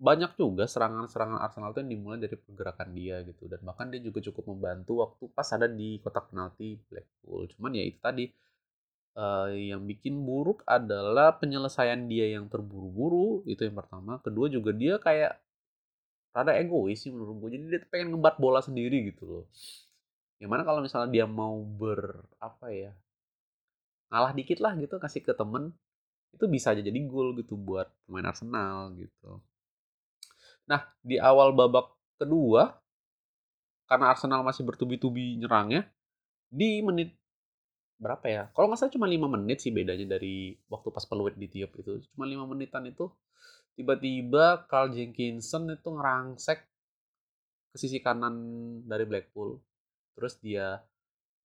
banyak 0.00 0.32
juga 0.40 0.64
serangan-serangan 0.64 1.44
Arsenal 1.44 1.76
itu 1.76 1.84
yang 1.84 1.92
dimulai 1.92 2.18
dari 2.24 2.36
pergerakan 2.40 2.88
dia 2.96 3.20
gitu 3.20 3.44
dan 3.52 3.60
bahkan 3.60 3.92
dia 3.92 4.00
juga 4.00 4.24
cukup 4.24 4.56
membantu 4.56 5.04
waktu 5.04 5.24
pas 5.36 5.48
ada 5.52 5.68
di 5.68 6.00
kotak 6.00 6.32
penalti 6.32 6.80
Blackpool. 6.88 7.52
Cuman 7.52 7.76
ya 7.76 7.84
itu 7.84 8.00
tadi 8.00 8.24
uh, 9.20 9.52
yang 9.52 9.84
bikin 9.84 10.16
buruk 10.24 10.64
adalah 10.64 11.36
penyelesaian 11.36 12.08
dia 12.08 12.32
yang 12.32 12.48
terburu-buru 12.48 13.44
itu 13.44 13.60
yang 13.68 13.76
pertama. 13.76 14.16
Kedua 14.24 14.48
juga 14.48 14.72
dia 14.72 14.96
kayak 14.96 15.36
rada 16.30 16.54
egois 16.56 17.02
sih 17.02 17.10
menurut 17.10 17.36
gue 17.42 17.58
jadi 17.58 17.64
dia 17.66 17.80
pengen 17.90 18.14
ngebat 18.14 18.38
bola 18.38 18.62
sendiri 18.62 19.10
gitu 19.10 19.26
loh 19.26 19.44
yang 20.40 20.50
mana 20.50 20.64
kalau 20.64 20.80
misalnya 20.80 21.12
dia 21.12 21.26
mau 21.28 21.60
ber 21.62 22.24
apa 22.40 22.72
ya 22.72 22.92
ngalah 24.10 24.32
dikit 24.34 24.58
lah 24.58 24.74
gitu 24.80 24.96
kasih 24.96 25.22
ke 25.22 25.36
temen 25.36 25.70
itu 26.34 26.44
bisa 26.48 26.72
aja 26.72 26.82
jadi 26.82 26.98
gol 27.06 27.36
gitu 27.38 27.54
buat 27.54 27.86
pemain 28.08 28.32
Arsenal 28.32 28.96
gitu 28.96 29.38
Nah, 30.70 30.86
di 31.02 31.18
awal 31.18 31.50
babak 31.50 31.90
kedua, 32.14 32.70
karena 33.90 34.14
Arsenal 34.14 34.46
masih 34.46 34.62
bertubi-tubi 34.62 35.34
nyerangnya, 35.42 35.90
di 36.46 36.78
menit 36.78 37.10
berapa 37.98 38.26
ya? 38.30 38.42
Kalau 38.54 38.70
nggak 38.70 38.78
salah 38.78 38.94
cuma 38.94 39.10
lima 39.10 39.26
menit 39.26 39.58
sih 39.58 39.74
bedanya 39.74 40.06
dari 40.06 40.54
waktu 40.70 40.88
pas 40.94 41.02
peluit 41.10 41.34
di 41.34 41.50
tiup 41.50 41.74
itu. 41.74 42.06
Cuma 42.14 42.24
lima 42.24 42.46
menitan 42.46 42.86
itu 42.86 43.10
tiba-tiba 43.74 44.62
Carl 44.70 44.94
Jenkinson 44.94 45.74
itu 45.74 45.88
ngerangsek 45.90 46.58
ke 47.70 47.76
sisi 47.76 47.98
kanan 47.98 48.34
dari 48.86 49.04
Blackpool. 49.10 49.58
Terus 50.20 50.36
dia 50.44 50.84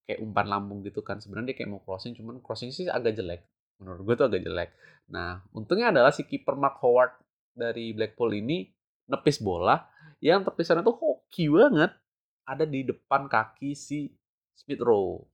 kayak 0.04 0.20
umpan 0.20 0.46
lambung 0.52 0.84
gitu 0.84 1.00
kan. 1.00 1.16
Sebenarnya 1.16 1.56
dia 1.56 1.64
kayak 1.64 1.70
mau 1.72 1.80
crossing, 1.80 2.12
cuman 2.12 2.44
crossing 2.44 2.70
sih 2.76 2.92
agak 2.92 3.16
jelek. 3.16 3.48
Menurut 3.80 4.04
gue 4.04 4.14
tuh 4.20 4.26
agak 4.28 4.44
jelek. 4.44 4.70
Nah, 5.08 5.40
untungnya 5.56 5.88
adalah 5.88 6.12
si 6.12 6.28
kiper 6.28 6.60
Mark 6.60 6.76
Howard 6.84 7.16
dari 7.56 7.96
Blackpool 7.96 8.36
ini 8.36 8.68
nepis 9.08 9.40
bola 9.40 9.80
yang 10.20 10.42
tepisannya 10.42 10.82
tuh 10.82 10.98
hoki 10.98 11.48
banget 11.48 11.94
ada 12.46 12.64
di 12.66 12.84
depan 12.86 13.30
kaki 13.30 13.72
si 13.72 14.10
Smith 14.52 14.82
Rowe 14.82 15.24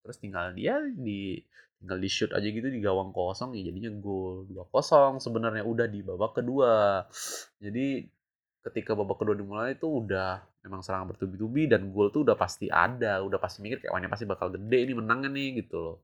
terus 0.00 0.16
tinggal 0.18 0.52
dia 0.56 0.80
di 0.82 1.38
tinggal 1.80 1.98
di 2.00 2.08
shoot 2.08 2.32
aja 2.32 2.44
gitu 2.44 2.68
di 2.68 2.80
gawang 2.80 3.12
kosong 3.12 3.56
ya 3.56 3.68
jadinya 3.68 3.92
gol 4.00 4.44
dua 4.48 4.64
kosong 4.68 5.20
sebenarnya 5.20 5.64
udah 5.64 5.86
di 5.88 6.00
babak 6.04 6.40
kedua 6.40 7.04
jadi 7.60 8.04
ketika 8.60 8.92
babak 8.92 9.20
kedua 9.20 9.36
dimulai 9.36 9.76
itu 9.76 9.88
udah 9.88 10.44
memang 10.60 10.84
serangan 10.84 11.08
bertubi-tubi 11.12 11.68
dan 11.70 11.88
gol 11.88 12.12
tuh 12.12 12.24
udah 12.24 12.36
pasti 12.36 12.68
ada 12.68 13.24
udah 13.24 13.40
pasti 13.40 13.64
mikir 13.64 13.80
kayak 13.80 13.92
wahnya 13.96 14.10
pasti 14.12 14.28
bakal 14.28 14.52
gede 14.52 14.78
ini 14.84 14.92
menangnya 14.92 15.32
nih 15.32 15.48
gitu 15.64 15.76
loh 15.80 15.96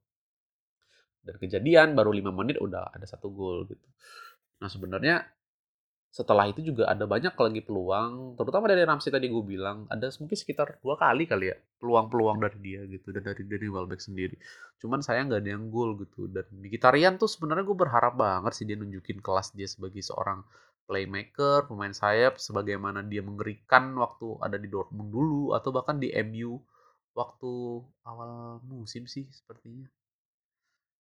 dan 1.26 1.34
kejadian 1.36 1.88
baru 1.92 2.14
lima 2.14 2.32
menit 2.32 2.56
udah 2.62 2.94
ada 2.94 3.04
satu 3.04 3.28
gol 3.28 3.68
gitu 3.68 3.86
nah 4.56 4.70
sebenarnya 4.72 5.28
setelah 6.16 6.48
itu 6.48 6.64
juga 6.64 6.88
ada 6.88 7.04
banyak 7.04 7.36
lagi 7.36 7.60
peluang, 7.60 8.40
terutama 8.40 8.72
dari 8.72 8.88
Ramsey 8.88 9.12
tadi 9.12 9.28
gue 9.28 9.44
bilang, 9.44 9.84
ada 9.92 10.08
mungkin 10.16 10.32
sekitar 10.32 10.80
dua 10.80 10.96
kali 10.96 11.28
kali 11.28 11.52
ya 11.52 11.56
peluang-peluang 11.76 12.40
dari 12.40 12.58
dia 12.64 12.80
gitu 12.88 13.12
dan 13.12 13.20
dari 13.20 13.44
dari 13.44 13.68
Welbeck 13.68 14.00
sendiri. 14.00 14.32
Cuman 14.80 15.04
saya 15.04 15.28
nggak 15.28 15.44
ada 15.44 15.50
yang 15.52 15.68
gol 15.68 15.92
gitu 16.00 16.24
dan 16.32 16.48
Mkhitaryan 16.56 17.20
tuh 17.20 17.28
sebenarnya 17.28 17.68
gue 17.68 17.76
berharap 17.76 18.16
banget 18.16 18.52
sih 18.56 18.64
dia 18.64 18.80
nunjukin 18.80 19.20
kelas 19.20 19.52
dia 19.52 19.68
sebagai 19.68 20.00
seorang 20.00 20.40
playmaker, 20.86 21.66
pemain 21.66 21.92
sayap, 21.92 22.38
sebagaimana 22.38 23.02
dia 23.02 23.20
mengerikan 23.20 23.92
waktu 23.98 24.38
ada 24.40 24.56
di 24.56 24.70
Dortmund 24.70 25.10
dulu 25.10 25.52
atau 25.58 25.70
bahkan 25.74 25.98
di 25.98 26.08
MU 26.24 26.62
waktu 27.12 27.52
awal 28.06 28.62
musim 28.64 29.04
sih 29.10 29.26
sepertinya. 29.34 29.86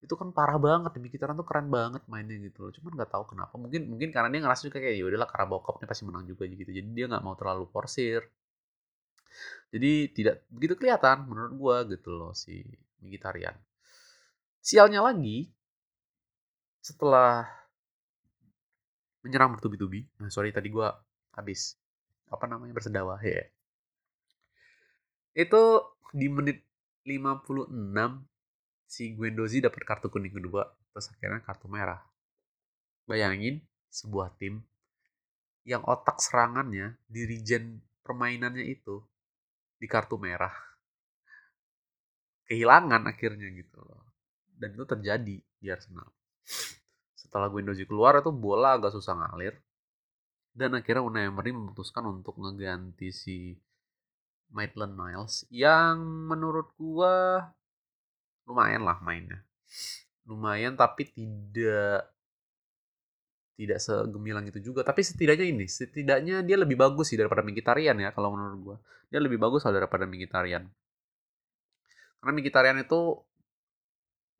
Itu 0.02 0.14
kan 0.18 0.34
parah 0.34 0.60
banget 0.60 0.92
demi 0.98 1.08
kita 1.08 1.32
tuh 1.32 1.46
keren 1.46 1.70
banget 1.72 2.02
mainnya 2.10 2.36
gitu 2.42 2.68
loh. 2.68 2.72
Cuman 2.74 2.92
nggak 2.98 3.10
tahu 3.14 3.24
kenapa. 3.32 3.54
Mungkin 3.56 3.88
mungkin 3.88 4.10
karena 4.14 4.28
dia 4.28 4.40
ngerasa 4.44 4.68
juga 4.68 4.78
kayak 4.82 4.96
ya 4.98 5.04
udahlah 5.08 5.28
Carabao 5.30 5.60
Cup 5.64 5.80
pasti 5.82 6.04
menang 6.04 6.28
juga 6.28 6.44
gitu. 6.50 6.68
Jadi 6.68 6.88
dia 6.92 7.06
nggak 7.08 7.24
mau 7.24 7.34
terlalu 7.38 7.64
porsir 7.70 8.26
jadi 9.70 10.10
tidak 10.12 10.36
begitu 10.48 10.74
kelihatan 10.78 11.26
menurut 11.28 11.52
gua 11.56 11.76
gitu 11.88 12.10
loh 12.14 12.32
si 12.32 12.64
Mkhitaryan 13.02 13.56
sialnya 14.62 15.04
lagi 15.04 15.50
setelah 16.82 17.46
menyerang 19.26 19.58
bertubi-tubi. 19.58 20.06
Nah 20.22 20.30
sorry 20.30 20.54
tadi 20.54 20.70
gua 20.70 20.94
habis 21.34 21.74
apa 22.30 22.46
namanya 22.46 22.72
bersedawa 22.72 23.18
ya. 23.20 23.42
Itu 25.34 25.82
di 26.14 26.30
menit 26.30 26.62
56 27.02 27.74
si 28.86 29.12
Guendouzi 29.18 29.58
dapat 29.58 29.82
kartu 29.82 30.06
kuning 30.06 30.32
kedua 30.32 30.62
terus 30.94 31.10
akhirnya 31.10 31.42
kartu 31.42 31.66
merah. 31.66 32.00
Bayangin 33.06 33.62
sebuah 33.90 34.38
tim 34.38 34.62
yang 35.66 35.82
otak 35.82 36.22
serangannya 36.22 36.94
dirijen 37.10 37.82
permainannya 38.06 38.62
itu 38.62 39.02
di 39.76 39.86
kartu 39.90 40.16
merah. 40.16 40.54
Kehilangan 42.46 43.02
akhirnya 43.10 43.50
gitu 43.50 43.82
loh. 43.82 44.06
Dan 44.56 44.72
itu 44.78 44.86
terjadi 44.86 45.36
di 45.42 45.66
Arsenal 45.68 46.06
setelah 47.36 47.52
Guendouzi 47.52 47.84
keluar 47.84 48.16
itu 48.16 48.32
bola 48.32 48.80
agak 48.80 48.96
susah 48.96 49.12
ngalir. 49.12 49.60
Dan 50.56 50.72
akhirnya 50.72 51.04
Unai 51.04 51.28
Emery 51.28 51.52
memutuskan 51.52 52.08
untuk 52.08 52.40
ngeganti 52.40 53.12
si 53.12 53.52
Maitland 54.56 54.96
Niles 54.96 55.44
yang 55.52 56.00
menurut 56.00 56.72
gua 56.80 57.44
lumayan 58.48 58.88
lah 58.88 58.96
mainnya. 59.04 59.44
Lumayan 60.24 60.80
tapi 60.80 61.12
tidak 61.12 62.08
tidak 63.60 63.84
segemilang 63.84 64.48
itu 64.48 64.64
juga. 64.64 64.80
Tapi 64.80 65.04
setidaknya 65.04 65.44
ini 65.44 65.68
setidaknya 65.68 66.40
dia 66.40 66.56
lebih 66.56 66.80
bagus 66.80 67.12
sih 67.12 67.20
daripada 67.20 67.44
Mkhitaryan 67.44 68.00
ya 68.00 68.16
kalau 68.16 68.32
menurut 68.32 68.58
gue 68.64 68.76
dia 69.12 69.20
lebih 69.20 69.36
bagus 69.36 69.68
daripada 69.68 70.08
Mkhitaryan. 70.08 70.64
Karena 72.16 72.32
Mkhitaryan 72.32 72.80
itu 72.80 73.20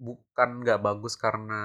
bukan 0.01 0.65
nggak 0.65 0.81
bagus 0.81 1.13
karena 1.21 1.61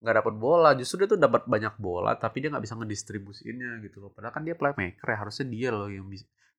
nggak 0.00 0.16
dapat 0.24 0.34
bola. 0.40 0.70
Justru 0.74 1.04
dia 1.04 1.08
tuh 1.12 1.20
dapat 1.20 1.44
banyak 1.46 1.76
bola 1.76 2.16
tapi 2.16 2.40
dia 2.40 2.48
nggak 2.52 2.64
bisa 2.64 2.74
ngedistribusiinnya 2.76 3.84
gitu 3.84 4.00
loh. 4.00 4.10
Padahal 4.12 4.32
kan 4.34 4.42
dia 4.42 4.56
playmaker 4.56 5.06
ya 5.06 5.16
harusnya 5.20 5.46
dia 5.48 5.68
loh 5.72 5.88
yang 5.92 6.08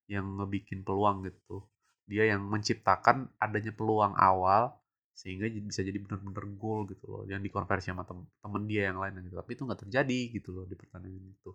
yang 0.06 0.26
ngebikin 0.38 0.86
peluang 0.86 1.26
gitu. 1.26 1.66
Dia 2.06 2.34
yang 2.34 2.46
menciptakan 2.46 3.30
adanya 3.38 3.74
peluang 3.74 4.14
awal 4.18 4.74
sehingga 5.12 5.44
bisa 5.46 5.84
jadi 5.84 6.00
benar-benar 6.00 6.48
gol 6.56 6.88
gitu 6.88 7.04
loh 7.04 7.22
yang 7.28 7.44
dikonversi 7.44 7.92
sama 7.92 8.02
tem 8.08 8.24
temen 8.40 8.62
dia 8.64 8.90
yang 8.90 8.98
lain 9.02 9.22
gitu. 9.26 9.36
Tapi 9.38 9.50
itu 9.58 9.62
nggak 9.66 9.80
terjadi 9.86 10.20
gitu 10.38 10.48
loh 10.54 10.64
di 10.66 10.74
pertandingan 10.78 11.22
itu. 11.26 11.50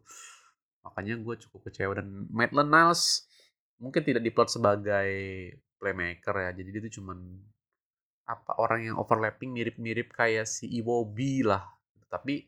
Makanya 0.84 1.19
gue 1.19 1.36
cukup 1.47 1.71
kecewa. 1.71 2.04
Dan 2.04 2.28
Maitland 2.32 2.71
Niles 2.71 3.28
mungkin 3.80 4.02
tidak 4.04 4.23
diplot 4.23 4.52
sebagai 4.52 5.10
playmaker 5.80 6.36
ya. 6.36 6.52
Jadi 6.52 6.69
dia 6.71 6.82
itu 6.84 7.00
cuman 7.00 7.17
apa 8.28 8.60
orang 8.60 8.91
yang 8.91 8.95
overlapping 9.00 9.56
mirip-mirip 9.56 10.12
kayak 10.12 10.43
si 10.43 10.67
Iwobi 10.67 11.47
lah 11.47 11.77
tapi 12.08 12.48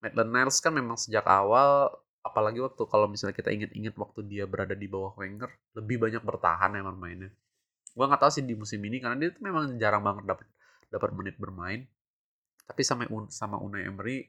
Maitland 0.00 0.32
Niles 0.32 0.58
kan 0.64 0.72
memang 0.72 0.96
sejak 0.96 1.24
awal 1.28 1.92
apalagi 2.20 2.60
waktu 2.60 2.82
kalau 2.88 3.08
misalnya 3.08 3.36
kita 3.36 3.52
ingat-ingat 3.52 3.96
waktu 3.96 4.20
dia 4.28 4.44
berada 4.44 4.76
di 4.76 4.88
bawah 4.88 5.16
Wenger 5.16 5.48
lebih 5.76 6.00
banyak 6.00 6.20
bertahan 6.24 6.76
emang 6.76 6.96
mainnya. 6.96 7.32
Gue 7.92 8.04
nggak 8.04 8.20
tahu 8.20 8.32
sih 8.32 8.44
di 8.44 8.56
musim 8.56 8.80
ini 8.84 9.00
karena 9.00 9.16
dia 9.16 9.32
tuh 9.32 9.42
memang 9.44 9.76
jarang 9.80 10.04
banget 10.04 10.24
dapat 10.28 10.46
dapat 10.92 11.10
menit 11.16 11.36
bermain. 11.40 11.84
Tapi 12.68 12.80
sama 12.84 13.08
sama 13.32 13.56
Unai 13.60 13.88
Emery 13.88 14.28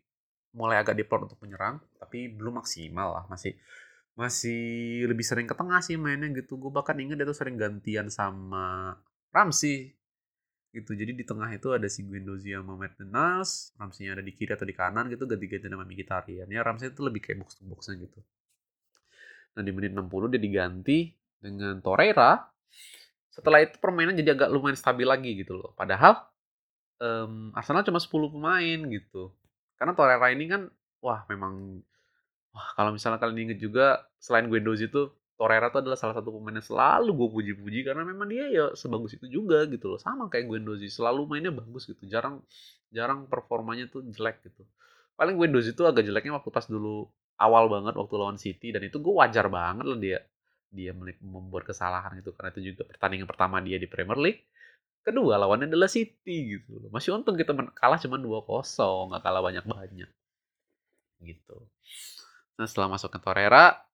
mulai 0.51 0.79
agak 0.83 0.99
diplot 0.99 1.31
untuk 1.31 1.39
menyerang 1.39 1.79
tapi 1.95 2.27
belum 2.27 2.59
maksimal 2.59 3.15
lah 3.15 3.23
masih 3.31 3.55
masih 4.19 5.07
lebih 5.07 5.23
sering 5.23 5.47
ke 5.47 5.55
tengah 5.55 5.79
sih 5.79 5.95
mainnya 5.95 6.27
gitu. 6.35 6.59
Gue 6.59 6.71
bahkan 6.71 6.95
ingat 6.99 7.19
dia 7.19 7.27
tuh 7.27 7.37
sering 7.37 7.55
gantian 7.55 8.11
sama 8.11 8.95
Ramsey 9.31 9.95
gitu. 10.71 10.95
Jadi 10.95 11.11
di 11.19 11.23
tengah 11.27 11.51
itu 11.51 11.75
ada 11.75 11.87
si 11.91 12.07
Guendouzi 12.07 12.55
sama 12.55 12.79
Matt 12.79 12.95
Niles 13.03 13.75
Ramsey 13.75 14.07
ada 14.07 14.23
di 14.23 14.31
kiri 14.31 14.55
atau 14.55 14.63
di 14.63 14.71
kanan 14.71 15.11
gitu 15.11 15.27
ganti-ganti 15.27 15.67
nama 15.67 15.83
Mkhitaryan 15.83 16.47
ya 16.47 16.63
Ramsey 16.63 16.95
itu 16.95 17.03
lebih 17.03 17.19
kayak 17.19 17.43
box 17.43 17.59
to 17.59 17.67
boxnya 17.67 17.99
gitu. 18.07 18.19
Nah 19.59 19.61
di 19.61 19.71
menit 19.75 19.91
60 19.91 20.31
dia 20.31 20.41
diganti 20.41 20.97
dengan 21.43 21.83
Torreira. 21.83 22.47
Setelah 23.31 23.63
itu 23.63 23.79
permainan 23.79 24.15
jadi 24.15 24.35
agak 24.35 24.49
lumayan 24.51 24.79
stabil 24.79 25.07
lagi 25.07 25.31
gitu 25.39 25.59
loh. 25.59 25.71
Padahal 25.75 26.19
um, 27.03 27.51
Arsenal 27.51 27.83
cuma 27.83 27.99
10 27.99 28.07
pemain 28.31 28.79
gitu. 28.87 29.35
Karena 29.75 29.91
Torreira 29.91 30.27
ini 30.31 30.47
kan 30.47 30.71
wah 31.03 31.27
memang 31.27 31.83
wah 32.55 32.67
kalau 32.79 32.95
misalnya 32.95 33.19
kalian 33.19 33.51
inget 33.51 33.59
juga 33.59 34.07
selain 34.23 34.47
Guendouzi 34.47 34.87
itu 34.87 35.11
Torreira 35.41 35.73
tuh 35.73 35.81
adalah 35.81 35.97
salah 35.97 36.13
satu 36.13 36.29
pemain 36.37 36.53
yang 36.53 36.61
selalu 36.61 37.17
gue 37.17 37.29
puji-puji 37.33 37.81
karena 37.81 38.05
memang 38.05 38.29
dia 38.29 38.45
ya 38.45 38.65
sebagus 38.77 39.17
itu 39.17 39.25
juga 39.25 39.65
gitu 39.65 39.89
loh. 39.89 39.97
Sama 39.97 40.29
kayak 40.29 40.45
Guendouzi 40.45 40.85
selalu 40.85 41.25
mainnya 41.25 41.49
bagus 41.49 41.89
gitu. 41.89 42.05
Jarang 42.05 42.45
jarang 42.93 43.25
performanya 43.25 43.89
tuh 43.89 44.05
jelek 44.05 44.45
gitu. 44.45 44.61
Paling 45.17 45.41
Guendouzi 45.41 45.73
itu 45.73 45.81
agak 45.89 46.05
jeleknya 46.05 46.37
waktu 46.37 46.53
pas 46.53 46.69
dulu 46.69 47.09
awal 47.41 47.73
banget 47.73 47.97
waktu 47.97 48.13
lawan 48.21 48.37
City 48.37 48.69
dan 48.69 48.85
itu 48.85 49.01
gue 49.01 49.13
wajar 49.17 49.49
banget 49.49 49.89
loh 49.89 49.97
dia 49.97 50.21
dia 50.69 50.93
membuat 51.25 51.65
kesalahan 51.65 52.21
itu 52.21 52.29
karena 52.37 52.53
itu 52.53 52.61
juga 52.71 52.85
pertandingan 52.85 53.25
pertama 53.25 53.57
dia 53.65 53.81
di 53.81 53.89
Premier 53.89 54.21
League. 54.21 54.45
Kedua 55.01 55.41
lawannya 55.41 55.65
adalah 55.65 55.89
City 55.89 56.61
gitu 56.61 56.85
loh. 56.85 56.93
Masih 56.93 57.17
untung 57.17 57.33
kita 57.33 57.57
kalah 57.73 57.97
cuma 57.97 58.21
2-0 58.21 59.09
nggak 59.09 59.21
kalah 59.25 59.41
banyak-banyak. 59.41 60.09
Gitu. 61.25 61.57
Nah 62.61 62.67
setelah 62.69 62.93
masuk 62.93 63.09
ke 63.09 63.17
Torreira 63.17 63.89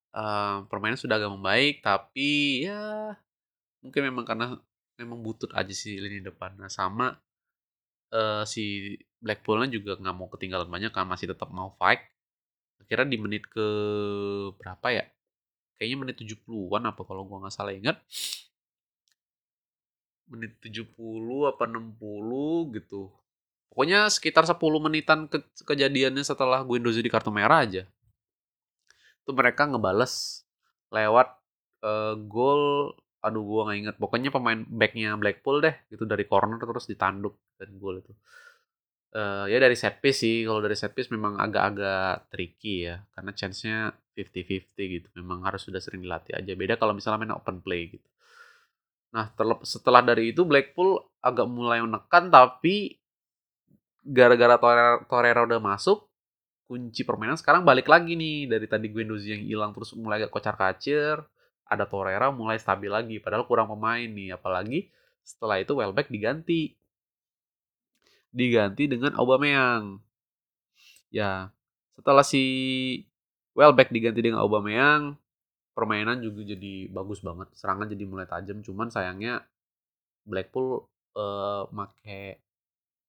permainan 0.67 0.97
sudah 0.97 1.21
agak 1.21 1.29
membaik 1.29 1.75
tapi 1.85 2.65
ya 2.65 3.13
mungkin 3.85 4.01
memang 4.09 4.25
karena 4.25 4.57
memang 4.97 5.21
butut 5.21 5.53
aja 5.53 5.71
sih 5.71 6.01
lini 6.01 6.19
depan. 6.25 6.57
Nah 6.57 6.69
sama 6.69 7.13
uh, 8.11 8.43
si 8.43 8.97
Blackpoolnya 9.21 9.69
juga 9.69 9.97
nggak 9.97 10.15
mau 10.17 10.27
ketinggalan 10.29 10.69
banyak 10.69 10.91
kan 10.93 11.05
masih 11.05 11.31
tetap 11.31 11.49
mau 11.53 11.73
fight. 11.77 12.01
Akhirnya 12.81 13.07
di 13.13 13.17
menit 13.21 13.45
ke 13.49 13.67
berapa 14.57 14.87
ya? 14.89 15.05
Kayaknya 15.77 15.97
menit 16.01 16.15
70-an 16.25 16.83
apa 16.89 17.01
kalau 17.05 17.23
gua 17.29 17.45
nggak 17.45 17.53
salah 17.53 17.73
ingat. 17.75 18.01
Menit 20.27 20.59
70 20.59 20.97
apa 21.47 21.63
60 21.69 22.75
gitu. 22.75 23.13
Pokoknya 23.69 24.09
sekitar 24.09 24.43
10 24.49 24.57
menitan 24.81 25.29
ke 25.29 25.39
kejadiannya 25.61 26.25
setelah 26.25 26.65
Guendouzi 26.65 27.05
di 27.05 27.11
kartu 27.13 27.29
merah 27.29 27.61
aja 27.61 27.85
itu 29.27 29.35
mereka 29.35 29.67
ngebales 29.67 30.47
lewat 30.95 31.35
uh, 31.83 32.15
gol 32.15 32.95
aduh 33.19 33.43
gua 33.43 33.61
nggak 33.67 33.79
inget 33.83 33.95
pokoknya 33.99 34.31
pemain 34.31 34.63
backnya 34.63 35.19
Blackpool 35.19 35.59
deh 35.59 35.75
itu 35.91 36.07
dari 36.07 36.23
corner 36.23 36.55
terus 36.63 36.87
ditanduk 36.87 37.35
dan 37.59 37.75
gol 37.75 37.99
itu. 37.99 38.15
Uh, 39.11 39.51
ya 39.51 39.59
dari 39.59 39.75
set 39.75 39.99
piece 39.99 40.23
sih. 40.23 40.47
Kalau 40.47 40.63
dari 40.63 40.79
set 40.79 40.95
piece 40.95 41.11
memang 41.11 41.35
agak-agak 41.35 42.31
tricky 42.31 42.87
ya 42.87 43.03
karena 43.11 43.31
chance-nya 43.35 43.91
50-50 44.15 44.95
gitu. 44.95 45.07
Memang 45.19 45.43
harus 45.43 45.67
sudah 45.67 45.83
sering 45.83 46.07
dilatih 46.07 46.39
aja. 46.39 46.51
Beda 46.55 46.79
kalau 46.79 46.95
misalnya 46.95 47.27
main 47.27 47.35
open 47.35 47.59
play 47.59 47.91
gitu. 47.91 48.07
Nah 49.11 49.27
setelah 49.67 49.99
dari 50.07 50.31
itu 50.31 50.47
Blackpool 50.47 51.03
agak 51.19 51.47
mulai 51.51 51.83
menekan 51.83 52.31
tapi 52.31 52.95
gara-gara 54.07 54.55
Torreira 55.03 55.43
udah 55.43 55.59
masuk 55.59 56.06
kunci 56.67 57.07
permainan. 57.07 57.39
Sekarang 57.39 57.63
balik 57.63 57.87
lagi 57.87 58.13
nih 58.13 58.45
dari 58.51 58.67
tadi 58.67 58.91
Guendouzi 58.91 59.33
yang 59.33 59.43
hilang 59.47 59.71
terus 59.71 59.95
mulai 59.95 60.21
agak 60.21 60.35
kocar 60.35 60.53
kacir. 60.59 61.23
Ada 61.67 61.87
Torreira 61.87 62.31
mulai 62.31 62.59
stabil 62.59 62.91
lagi 62.91 63.17
padahal 63.23 63.47
kurang 63.47 63.71
pemain 63.71 64.05
nih. 64.05 64.35
Apalagi 64.35 64.91
setelah 65.23 65.57
itu 65.63 65.73
Welbeck 65.73 66.11
diganti. 66.11 66.75
Diganti 68.29 68.83
dengan 68.91 69.15
Aubameyang. 69.15 70.03
Ya 71.07 71.49
setelah 71.95 72.21
si 72.21 72.43
Welbeck 73.55 73.89
diganti 73.89 74.21
dengan 74.21 74.43
Aubameyang 74.43 75.17
permainan 75.71 76.19
juga 76.19 76.43
jadi 76.43 76.91
bagus 76.91 77.23
banget. 77.23 77.47
Serangan 77.55 77.87
jadi 77.87 78.03
mulai 78.05 78.27
tajam 78.27 78.59
cuman 78.61 78.91
sayangnya 78.91 79.47
Blackpool 80.27 80.83
uh, 81.15 81.65
make 81.71 82.43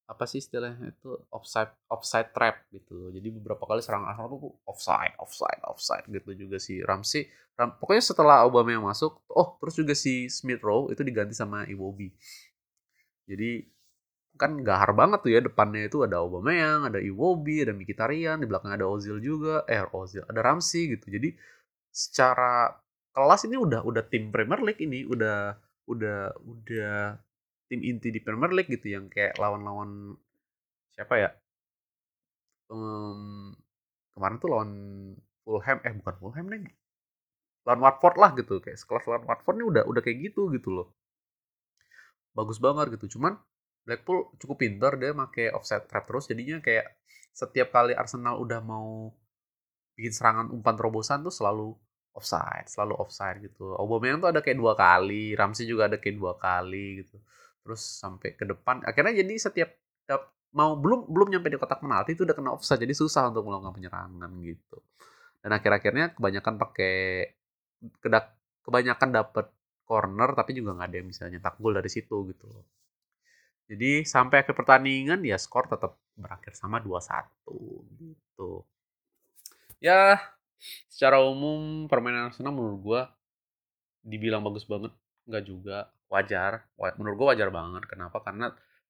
apa 0.09 0.25
sih 0.25 0.41
istilahnya 0.41 0.89
itu 0.89 1.13
offside 1.29 1.69
offside 1.93 2.33
trap 2.33 2.65
gitu 2.73 2.97
loh. 2.97 3.11
Jadi 3.13 3.29
beberapa 3.29 3.69
kali 3.69 3.85
serang 3.85 4.09
Arsenal 4.09 4.33
tuh 4.33 4.57
offside, 4.65 5.13
offside, 5.21 5.61
offside 5.69 6.05
gitu 6.09 6.33
juga 6.33 6.57
si 6.57 6.81
Ramsey. 6.81 7.29
Ram, 7.59 7.77
pokoknya 7.77 8.03
setelah 8.03 8.37
Obama 8.49 8.73
yang 8.73 8.89
masuk, 8.89 9.21
oh 9.29 9.61
terus 9.61 9.77
juga 9.77 9.93
si 9.93 10.33
Smith 10.33 10.65
Rowe 10.65 10.89
itu 10.95 11.05
diganti 11.05 11.37
sama 11.37 11.69
Iwobi. 11.69 12.09
Jadi 13.29 13.69
kan 14.39 14.63
gahar 14.65 14.95
banget 14.97 15.19
tuh 15.21 15.31
ya 15.35 15.41
depannya 15.45 15.91
itu 15.91 16.01
ada 16.07 16.25
Obama 16.25 16.55
yang, 16.55 16.89
ada 16.89 17.03
Iwobi, 17.03 17.67
ada 17.67 17.75
Mkhitaryan, 17.77 18.41
di 18.41 18.47
belakang 18.49 18.73
ada 18.73 18.87
Ozil 18.89 19.21
juga, 19.21 19.67
eh 19.69 19.85
Ozil, 19.93 20.25
ada 20.25 20.41
Ramsey 20.41 20.97
gitu. 20.97 21.13
Jadi 21.13 21.37
secara 21.93 22.73
kelas 23.13 23.45
ini 23.45 23.59
udah 23.59 23.83
udah 23.85 24.07
tim 24.07 24.31
Premier 24.31 24.63
League 24.63 24.81
ini 24.81 25.05
udah 25.05 25.59
udah 25.91 26.39
udah 26.47 27.19
tim 27.69 27.81
inti 27.85 28.09
di 28.09 28.21
Premier 28.25 28.51
League 28.57 28.73
gitu 28.73 28.97
yang 28.97 29.13
kayak 29.13 29.37
lawan-lawan 29.37 30.17
siapa 30.97 31.15
ya? 31.21 31.31
Um, 32.73 33.53
kemarin 34.17 34.37
tuh 34.41 34.49
lawan 34.49 34.71
Fulham 35.45 35.79
eh 35.85 35.93
bukan 36.01 36.15
Fulham 36.21 36.47
nih. 36.49 36.65
Lawan 37.69 37.81
Watford 37.85 38.17
lah 38.17 38.33
gitu 38.37 38.61
kayak 38.65 38.81
sekelas 38.81 39.05
lawan 39.05 39.25
Watford 39.29 39.57
nih 39.61 39.67
udah 39.69 39.83
udah 39.85 40.03
kayak 40.03 40.33
gitu 40.33 40.49
gitu 40.57 40.73
loh. 40.73 40.89
Bagus 42.33 42.57
banget 42.57 42.97
gitu. 42.97 43.21
Cuman 43.21 43.37
Blackpool 43.85 44.33
cukup 44.41 44.57
pintar 44.61 44.97
dia 45.01 45.13
make 45.13 45.53
offset 45.53 45.85
trap 45.89 46.05
terus 46.09 46.29
jadinya 46.29 46.61
kayak 46.61 46.89
setiap 47.33 47.73
kali 47.73 47.93
Arsenal 47.93 48.41
udah 48.41 48.61
mau 48.65 49.13
bikin 49.97 50.13
serangan 50.13 50.49
umpan 50.53 50.77
terobosan 50.77 51.21
tuh 51.25 51.33
selalu 51.33 51.77
offside, 52.17 52.69
selalu 52.69 52.97
offside 52.97 53.45
gitu. 53.45 53.77
Aubameyang 53.77 54.21
tuh 54.21 54.29
ada 54.33 54.41
kayak 54.45 54.59
dua 54.59 54.75
kali, 54.77 55.37
Ramsey 55.37 55.65
juga 55.69 55.89
ada 55.89 55.97
kayak 56.01 56.17
dua 56.17 56.35
kali 56.37 57.05
gitu 57.05 57.21
terus 57.63 57.83
sampai 57.83 58.35
ke 58.39 58.45
depan 58.49 58.81
akhirnya 58.87 59.21
jadi 59.23 59.35
setiap 59.37 59.71
mau 60.57 60.81
belum 60.81 61.13
belum 61.13 61.29
nyampe 61.29 61.53
di 61.53 61.61
kotak 61.61 61.85
penalti 61.85 62.17
itu 62.17 62.25
udah 62.25 62.33
kena 62.33 62.57
offside 62.57 62.81
jadi 62.81 62.97
susah 62.97 63.29
untuk 63.29 63.45
melakukan 63.45 63.77
penyerangan 63.77 64.31
gitu. 64.41 64.81
Dan 65.45 65.53
akhir-akhirnya 65.55 66.17
kebanyakan 66.17 66.57
pakai 66.57 66.95
kedak 68.01 68.33
kebanyakan 68.65 69.09
dapat 69.13 69.47
corner 69.85 70.33
tapi 70.33 70.57
juga 70.57 70.73
nggak 70.73 70.89
ada 70.89 70.97
yang 70.97 71.09
bisa 71.09 71.29
nyetak 71.29 71.55
gol 71.61 71.77
dari 71.77 71.91
situ 71.93 72.17
gitu 72.33 72.49
jadi 73.69 74.01
sampai 74.09 74.41
akhir 74.41 74.57
pertandingan 74.57 75.21
ya 75.21 75.37
skor 75.37 75.69
tetap 75.69 76.01
berakhir 76.17 76.57
sama 76.57 76.81
2-1 76.81 77.37
gitu. 78.01 78.65
Ya 79.79 80.17
secara 80.89 81.21
umum 81.21 81.87
permainan 81.87 82.33
Arsenal 82.33 82.57
menurut 82.57 82.81
gua 82.81 83.01
dibilang 84.01 84.41
bagus 84.41 84.65
banget 84.65 84.91
nggak 85.29 85.45
juga. 85.45 85.93
Wajar. 86.09 86.65
Menurut 86.97 87.17
gue 87.21 87.27
wajar 87.37 87.49
banget. 87.53 87.85
Kenapa? 87.85 88.25
Karena 88.25 88.49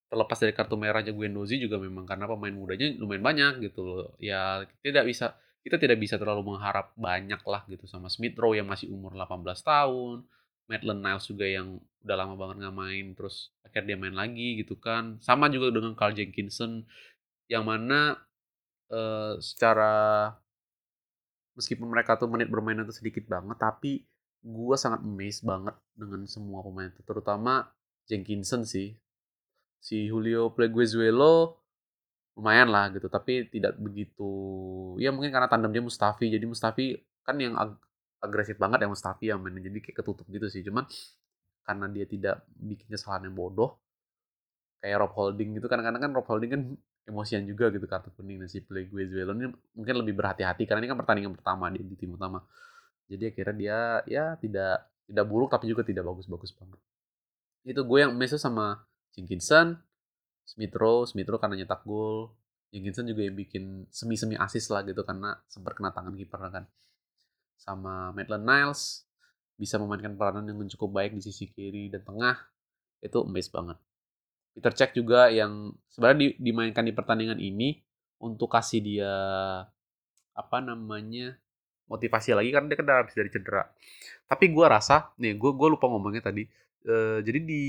terlepas 0.09 0.37
dari 0.41 0.53
kartu 0.55 0.75
merah 0.79 1.05
aja 1.05 1.13
Guendouzi 1.13 1.61
juga 1.61 1.77
memang 1.77 2.07
karena 2.09 2.25
pemain 2.25 2.55
mudanya 2.55 2.89
lumayan 2.97 3.23
banyak 3.23 3.53
gitu 3.69 3.81
loh. 3.85 4.07
Ya 4.17 4.65
tidak 4.81 5.05
bisa 5.05 5.37
kita 5.61 5.75
tidak 5.77 5.99
bisa 6.01 6.15
terlalu 6.17 6.55
mengharap 6.55 6.95
banyak 6.95 7.41
lah 7.45 7.61
gitu 7.69 7.85
sama 7.85 8.09
Smith 8.09 8.33
Rowe 8.39 8.57
yang 8.57 8.65
masih 8.65 8.89
umur 8.89 9.13
18 9.13 9.43
tahun 9.59 10.23
Maitland 10.71 11.01
Niles 11.03 11.25
juga 11.27 11.45
yang 11.45 11.81
udah 12.05 12.15
lama 12.15 12.33
banget 12.39 12.55
nggak 12.63 12.77
main 12.77 13.05
terus 13.17 13.51
akhirnya 13.65 13.93
dia 13.93 13.97
main 13.99 14.15
lagi 14.15 14.61
gitu 14.61 14.77
kan. 14.77 15.21
Sama 15.21 15.49
juga 15.53 15.69
dengan 15.69 15.93
Carl 15.93 16.17
Jenkinson 16.17 16.85
yang 17.49 17.65
mana 17.65 18.17
uh, 18.93 19.37
secara 19.41 20.29
meskipun 21.57 21.89
mereka 21.89 22.15
tuh 22.15 22.29
menit 22.29 22.47
bermain 22.47 22.77
itu 22.77 22.93
sedikit 22.93 23.25
banget 23.25 23.57
tapi 23.57 24.05
gue 24.39 24.75
sangat 24.79 25.03
amazed 25.03 25.43
banget 25.43 25.75
dengan 25.95 26.23
semua 26.25 26.63
pemain 26.63 26.87
itu, 26.87 27.01
terutama 27.03 27.67
Jenkinson 28.07 28.63
sih. 28.63 28.95
Si 29.79 30.11
Julio 30.11 30.51
Pleguezuelo 30.51 31.55
lumayan 32.35 32.67
lah 32.67 32.91
gitu, 32.91 33.07
tapi 33.07 33.47
tidak 33.47 33.79
begitu 33.79 34.27
ya 34.99 35.11
mungkin 35.15 35.31
karena 35.31 35.47
tandem 35.47 35.71
dia 35.71 35.83
Mustafi. 35.83 36.27
Jadi 36.27 36.45
Mustafi 36.47 36.99
kan 37.23 37.39
yang 37.39 37.55
ag 37.55 37.79
agresif 38.19 38.59
banget 38.59 38.83
ya 38.83 38.89
Mustafi 38.91 39.31
yang 39.31 39.39
mainnya 39.39 39.63
jadi 39.71 39.79
kayak 39.79 40.03
ketutup 40.03 40.27
gitu 40.27 40.51
sih. 40.51 40.63
Cuman 40.67 40.83
karena 41.63 41.85
dia 41.87 42.05
tidak 42.09 42.43
bikin 42.59 42.91
kesalahan 42.91 43.31
yang 43.31 43.35
bodoh 43.39 43.79
kayak 44.79 44.97
Rob 45.05 45.13
Holding 45.13 45.59
gitu 45.59 45.67
kan 45.67 45.83
kadang 45.83 46.01
kan 46.01 46.11
Rob 46.15 46.25
Holding 46.25 46.51
kan 46.51 46.61
emosian 47.05 47.43
juga 47.43 47.69
gitu 47.69 47.85
kartu 47.85 48.09
kuning 48.15 48.39
dan 48.41 48.49
si 48.49 48.63
Pleguezuelo 48.63 49.35
ini 49.35 49.51
mungkin 49.75 49.95
lebih 50.01 50.13
berhati-hati 50.15 50.63
karena 50.65 50.85
ini 50.85 50.89
kan 50.89 50.97
pertandingan 50.97 51.33
pertama 51.35 51.67
di, 51.73 51.83
di 51.83 51.95
tim 51.99 52.15
utama 52.15 52.39
jadi 53.09 53.33
akhirnya 53.33 53.55
dia 53.57 53.79
ya 54.05 54.25
tidak 54.37 54.85
tidak 55.09 55.25
buruk 55.25 55.49
tapi 55.49 55.65
juga 55.65 55.81
tidak 55.81 56.05
bagus-bagus 56.05 56.53
banget. 56.53 56.79
Itu 57.65 57.81
gue 57.81 57.99
yang 58.05 58.13
meso 58.13 58.37
sama 58.37 58.85
Jenkinson 59.17 59.81
Smith 60.45 60.73
Rowe 60.77 61.09
Smith 61.09 61.25
Rowe 61.25 61.41
karena 61.41 61.57
nyetak 61.65 61.81
gol. 61.81 62.37
Jenkinson 62.69 63.09
juga 63.09 63.25
yang 63.25 63.33
bikin 63.33 63.89
semi-semi 63.89 64.37
asis 64.37 64.69
lah 64.69 64.85
gitu 64.85 65.01
karena 65.01 65.33
sempat 65.49 65.73
kena 65.73 65.89
tangan 65.89 66.13
kiper 66.13 66.37
kan. 66.53 66.65
Sama 67.57 68.13
Maitland 68.13 68.45
Niles 68.45 69.09
bisa 69.57 69.81
memainkan 69.81 70.13
peranan 70.15 70.45
yang 70.45 70.61
cukup 70.77 71.01
baik 71.01 71.17
di 71.17 71.21
sisi 71.25 71.49
kiri 71.49 71.89
dan 71.89 72.05
tengah 72.05 72.37
itu 73.01 73.17
amazed 73.25 73.51
banget. 73.51 73.77
Peter 74.53 74.73
Cech 74.73 74.91
juga 74.93 75.33
yang 75.33 75.73
sebenarnya 75.89 76.37
dimainkan 76.37 76.85
di 76.85 76.93
pertandingan 76.93 77.41
ini 77.41 77.81
untuk 78.21 78.53
kasih 78.53 78.85
dia 78.85 79.13
apa 80.35 80.57
namanya 80.63 81.35
motivasi 81.89 82.37
lagi 82.37 82.53
karena 82.53 82.69
dia 82.69 82.77
kan 82.77 82.87
habis 83.03 83.17
dari 83.17 83.29
cedera. 83.33 83.65
Tapi 84.29 84.45
gue 84.53 84.65
rasa 84.69 85.11
nih 85.17 85.35
gue 85.35 85.51
gue 85.57 85.67
lupa 85.73 85.89
ngomongnya 85.89 86.29
tadi. 86.29 86.45
Uh, 86.79 87.19
jadi 87.19 87.43
di 87.43 87.63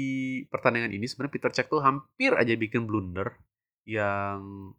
pertandingan 0.46 0.94
ini 0.94 1.02
sebenarnya 1.08 1.34
Peter 1.34 1.50
Cech 1.50 1.66
tuh 1.66 1.82
hampir 1.82 2.30
aja 2.36 2.54
bikin 2.54 2.86
blunder 2.86 3.34
yang 3.82 4.70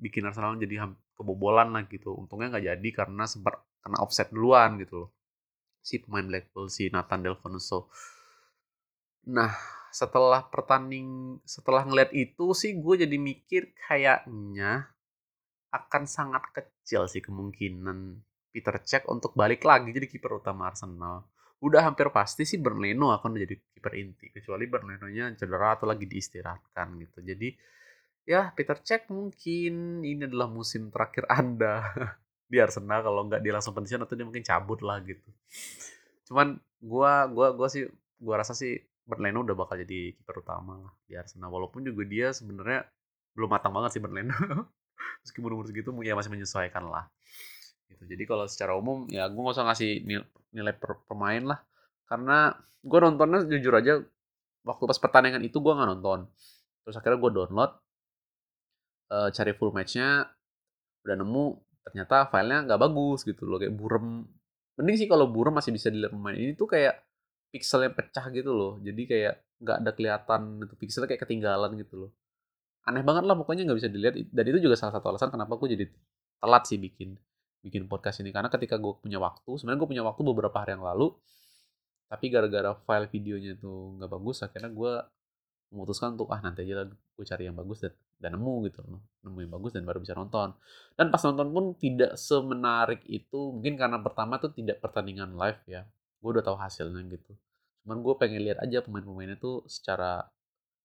bikin 0.00 0.26
Arsenal 0.26 0.58
jadi 0.58 0.90
kebobolan 1.14 1.70
lah 1.70 1.86
gitu. 1.86 2.16
Untungnya 2.16 2.56
nggak 2.56 2.66
jadi 2.74 2.88
karena 2.90 3.28
sempat 3.28 3.62
kena 3.84 4.02
offset 4.02 4.32
duluan 4.34 4.80
gitu 4.82 5.06
loh. 5.06 5.10
Si 5.84 6.00
pemain 6.00 6.24
Blackpool 6.24 6.66
si 6.72 6.88
Nathan 6.88 7.22
Delfenoso. 7.22 7.92
Nah, 9.30 9.52
setelah 9.94 10.42
pertanding 10.50 11.38
setelah 11.46 11.86
ngeliat 11.86 12.10
itu 12.10 12.50
sih 12.56 12.74
gue 12.74 13.06
jadi 13.06 13.14
mikir 13.14 13.70
kayaknya 13.78 14.90
akan 15.70 16.02
sangat 16.10 16.42
kecil 16.50 17.06
sih 17.06 17.22
kemungkinan 17.22 18.18
Peter 18.54 18.78
Cech 18.86 19.10
untuk 19.10 19.34
balik 19.34 19.66
lagi 19.66 19.90
jadi 19.90 20.06
kiper 20.06 20.38
utama 20.38 20.70
Arsenal. 20.70 21.26
Udah 21.58 21.82
hampir 21.82 22.06
pasti 22.14 22.46
sih 22.46 22.62
Bernardo 22.62 23.10
akan 23.10 23.34
menjadi 23.34 23.58
kiper 23.58 23.98
inti 23.98 24.30
kecuali 24.30 24.70
Bernardo-nya 24.70 25.34
cedera 25.34 25.74
atau 25.74 25.90
lagi 25.90 26.06
diistirahatkan 26.06 26.94
gitu. 27.02 27.18
Jadi 27.26 27.50
ya 28.22 28.54
Peter 28.54 28.78
Cech 28.78 29.10
mungkin 29.10 30.06
ini 30.06 30.22
adalah 30.22 30.46
musim 30.46 30.94
terakhir 30.94 31.26
Anda 31.26 31.82
di 32.52 32.62
Arsenal 32.62 33.02
kalau 33.02 33.26
nggak 33.26 33.42
dia 33.42 33.50
langsung 33.58 33.74
pensiun 33.74 34.06
atau 34.06 34.14
dia 34.14 34.22
mungkin 34.22 34.46
cabut 34.46 34.78
lah 34.86 35.02
gitu. 35.02 35.26
Cuman 36.30 36.54
gua 36.78 37.26
gua 37.26 37.50
gua 37.58 37.66
sih 37.66 37.90
gua 38.22 38.38
rasa 38.38 38.54
sih 38.54 38.78
Bernardo 39.02 39.50
udah 39.50 39.56
bakal 39.58 39.82
jadi 39.82 40.14
kiper 40.14 40.46
utama 40.46 40.78
lah 40.78 40.94
di 41.10 41.18
Arsenal 41.18 41.50
walaupun 41.50 41.82
juga 41.82 42.06
dia 42.06 42.30
sebenarnya 42.30 42.86
belum 43.34 43.50
matang 43.50 43.74
banget 43.74 43.98
sih 43.98 44.02
Bernardo. 44.04 44.70
Meskipun 45.26 45.50
umur 45.58 45.66
segitu 45.66 45.90
ya 46.06 46.14
masih 46.14 46.30
menyesuaikan 46.30 46.86
lah 46.86 47.10
gitu. 47.94 48.04
Jadi 48.10 48.22
kalau 48.26 48.44
secara 48.50 48.74
umum 48.74 49.06
ya 49.08 49.30
gue 49.30 49.40
gak 49.40 49.54
usah 49.54 49.66
ngasih 49.70 50.02
nilai 50.54 50.74
per 50.74 51.00
pemain 51.06 51.42
lah. 51.54 51.58
Karena 52.04 52.52
gue 52.84 52.98
nontonnya 53.00 53.46
jujur 53.48 53.74
aja 53.74 54.02
waktu 54.64 54.84
pas 54.84 54.98
pertandingan 55.00 55.42
itu 55.44 55.56
gue 55.60 55.72
nggak 55.72 55.88
nonton. 55.98 56.28
Terus 56.84 56.94
akhirnya 57.00 57.18
gue 57.20 57.30
download 57.32 57.70
uh, 59.12 59.28
cari 59.32 59.52
full 59.56 59.72
matchnya 59.72 60.28
udah 61.04 61.16
nemu 61.20 61.46
ternyata 61.84 62.32
filenya 62.32 62.64
nggak 62.64 62.80
bagus 62.80 63.20
gitu 63.24 63.44
loh 63.44 63.60
kayak 63.60 63.74
burem. 63.76 64.24
Mending 64.80 64.96
sih 65.04 65.08
kalau 65.08 65.28
burem 65.30 65.54
masih 65.54 65.70
bisa 65.70 65.88
dilihat 65.92 66.12
pemain. 66.12 66.34
Ini 66.34 66.56
tuh 66.56 66.68
kayak 66.68 66.98
pixelnya 67.52 67.92
pecah 67.92 68.26
gitu 68.34 68.50
loh. 68.50 68.72
Jadi 68.82 69.02
kayak 69.06 69.34
nggak 69.62 69.76
ada 69.84 69.90
kelihatan 69.94 70.40
itu 70.64 70.74
pixelnya 70.74 71.08
kayak 71.12 71.22
ketinggalan 71.28 71.70
gitu 71.78 71.94
loh. 72.08 72.10
Aneh 72.84 73.00
banget 73.00 73.24
lah 73.24 73.36
pokoknya 73.38 73.64
nggak 73.68 73.78
bisa 73.80 73.88
dilihat. 73.92 74.14
Dan 74.32 74.44
itu 74.50 74.58
juga 74.64 74.76
salah 74.76 74.96
satu 74.96 75.14
alasan 75.14 75.30
kenapa 75.30 75.56
gue 75.56 75.68
jadi 75.76 75.86
telat 76.40 76.64
sih 76.68 76.76
bikin 76.76 77.16
bikin 77.64 77.88
podcast 77.88 78.20
ini. 78.20 78.28
Karena 78.30 78.52
ketika 78.52 78.76
gue 78.76 78.92
punya 79.00 79.16
waktu 79.16 79.50
sebenarnya 79.56 79.80
gue 79.80 79.90
punya 79.96 80.04
waktu 80.04 80.20
beberapa 80.20 80.56
hari 80.60 80.76
yang 80.76 80.84
lalu 80.84 81.16
tapi 82.04 82.28
gara-gara 82.28 82.76
file 82.84 83.08
videonya 83.08 83.56
itu 83.56 83.72
nggak 83.98 84.10
bagus 84.12 84.44
akhirnya 84.44 84.70
gue 84.70 84.92
memutuskan 85.74 86.14
untuk 86.14 86.30
ah 86.30 86.38
nanti 86.38 86.62
aja 86.62 86.86
gue 86.86 87.24
cari 87.26 87.50
yang 87.50 87.58
bagus 87.58 87.82
dan, 87.82 87.92
dan 88.22 88.38
nemu 88.38 88.54
gitu 88.70 88.78
loh. 88.86 89.02
Nemu 89.26 89.38
yang 89.42 89.52
bagus 89.58 89.74
dan 89.74 89.82
baru 89.82 89.98
bisa 89.98 90.14
nonton. 90.14 90.54
Dan 90.94 91.10
pas 91.10 91.18
nonton 91.26 91.50
pun 91.50 91.64
tidak 91.74 92.14
semenarik 92.14 93.02
itu 93.10 93.50
mungkin 93.50 93.74
karena 93.74 93.98
pertama 93.98 94.38
tuh 94.38 94.54
tidak 94.54 94.78
pertandingan 94.78 95.34
live 95.34 95.58
ya. 95.66 95.82
Gue 96.22 96.38
udah 96.38 96.44
tahu 96.46 96.54
hasilnya 96.54 97.02
gitu. 97.10 97.34
Cuman 97.82 97.98
gue 98.06 98.14
pengen 98.14 98.46
lihat 98.46 98.62
aja 98.62 98.86
pemain-pemainnya 98.86 99.36
tuh 99.42 99.66
secara 99.66 100.22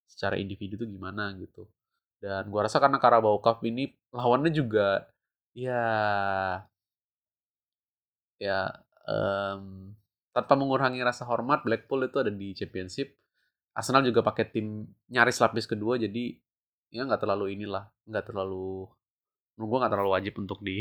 secara 0.10 0.42
individu 0.42 0.82
tuh 0.82 0.90
gimana 0.90 1.38
gitu. 1.38 1.70
Dan 2.18 2.50
gue 2.50 2.60
rasa 2.60 2.82
karena 2.82 2.98
Carabao 2.98 3.38
Cup 3.40 3.62
ini 3.64 3.94
lawannya 4.10 4.50
juga 4.50 5.06
ya 5.60 5.86
ya 8.40 8.60
um, 9.04 9.92
tanpa 10.32 10.54
mengurangi 10.56 11.04
rasa 11.04 11.28
hormat 11.28 11.68
Blackpool 11.68 12.08
itu 12.08 12.18
ada 12.24 12.32
di 12.32 12.56
Championship. 12.56 13.20
Arsenal 13.76 14.04
juga 14.08 14.24
pakai 14.26 14.50
tim 14.50 14.88
nyaris 15.12 15.40
lapis 15.40 15.68
kedua 15.68 16.00
jadi 16.00 16.36
ya 16.90 17.06
nggak 17.06 17.22
terlalu 17.22 17.54
inilah 17.54 17.86
nggak 18.10 18.34
terlalu 18.34 18.90
gue 19.60 19.78
nggak 19.78 19.92
terlalu 19.92 20.12
wajib 20.16 20.34
untuk 20.40 20.64
di 20.64 20.80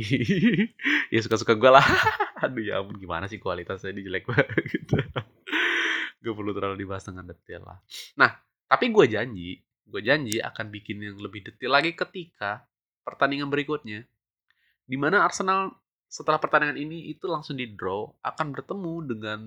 ya 1.14 1.18
suka-suka 1.18 1.58
gue 1.58 1.70
lah. 1.70 1.82
Aduh 2.46 2.62
ya 2.62 2.78
ampun 2.78 2.94
gimana 2.94 3.26
sih 3.26 3.42
kualitasnya 3.42 3.90
di 3.90 4.06
jelek 4.06 4.24
banget. 4.30 4.46
Gue 6.22 6.32
perlu 6.34 6.54
terlalu 6.54 6.86
dibahas 6.86 7.02
dengan 7.06 7.26
detail 7.26 7.66
lah. 7.66 7.78
Nah 8.14 8.30
tapi 8.70 8.94
gue 8.94 9.04
janji 9.10 9.58
gue 9.88 10.00
janji 10.04 10.36
akan 10.38 10.68
bikin 10.68 11.00
yang 11.00 11.16
lebih 11.18 11.42
detail 11.48 11.74
lagi 11.74 11.96
ketika 11.96 12.68
pertandingan 13.02 13.48
berikutnya 13.48 14.04
di 14.88 14.96
mana 14.96 15.28
Arsenal 15.28 15.68
setelah 16.08 16.40
pertandingan 16.40 16.80
ini 16.80 17.12
itu 17.12 17.28
langsung 17.28 17.60
di 17.60 17.68
draw 17.68 18.08
akan 18.24 18.56
bertemu 18.56 18.94
dengan 19.04 19.40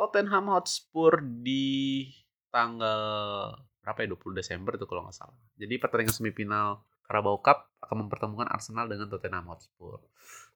Tottenham 0.00 0.48
Hotspur 0.48 1.20
di 1.20 2.08
tanggal 2.48 3.52
berapa 3.84 4.00
ya 4.00 4.08
20 4.16 4.40
Desember 4.40 4.72
itu 4.80 4.88
kalau 4.88 5.04
nggak 5.04 5.16
salah. 5.16 5.36
Jadi 5.60 5.76
pertandingan 5.76 6.16
semifinal 6.16 6.80
Carabao 7.04 7.36
Cup 7.44 7.68
akan 7.84 8.08
mempertemukan 8.08 8.48
Arsenal 8.48 8.88
dengan 8.88 9.12
Tottenham 9.12 9.52
Hotspur. 9.52 10.00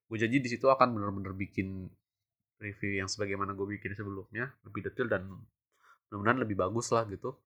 Gue 0.09 0.16
janji 0.16 0.40
di 0.40 0.49
situ 0.49 0.64
akan 0.73 0.97
benar-benar 0.97 1.37
bikin 1.37 1.85
review 2.57 3.05
yang 3.05 3.09
sebagaimana 3.11 3.53
gue 3.53 3.68
bikin 3.77 3.92
sebelumnya 3.92 4.49
lebih 4.64 4.88
detail 4.88 5.12
dan 5.12 5.29
mudah-mudahan 6.09 6.40
lebih 6.40 6.57
bagus 6.57 6.88
lah 6.94 7.05
gitu 7.12 7.37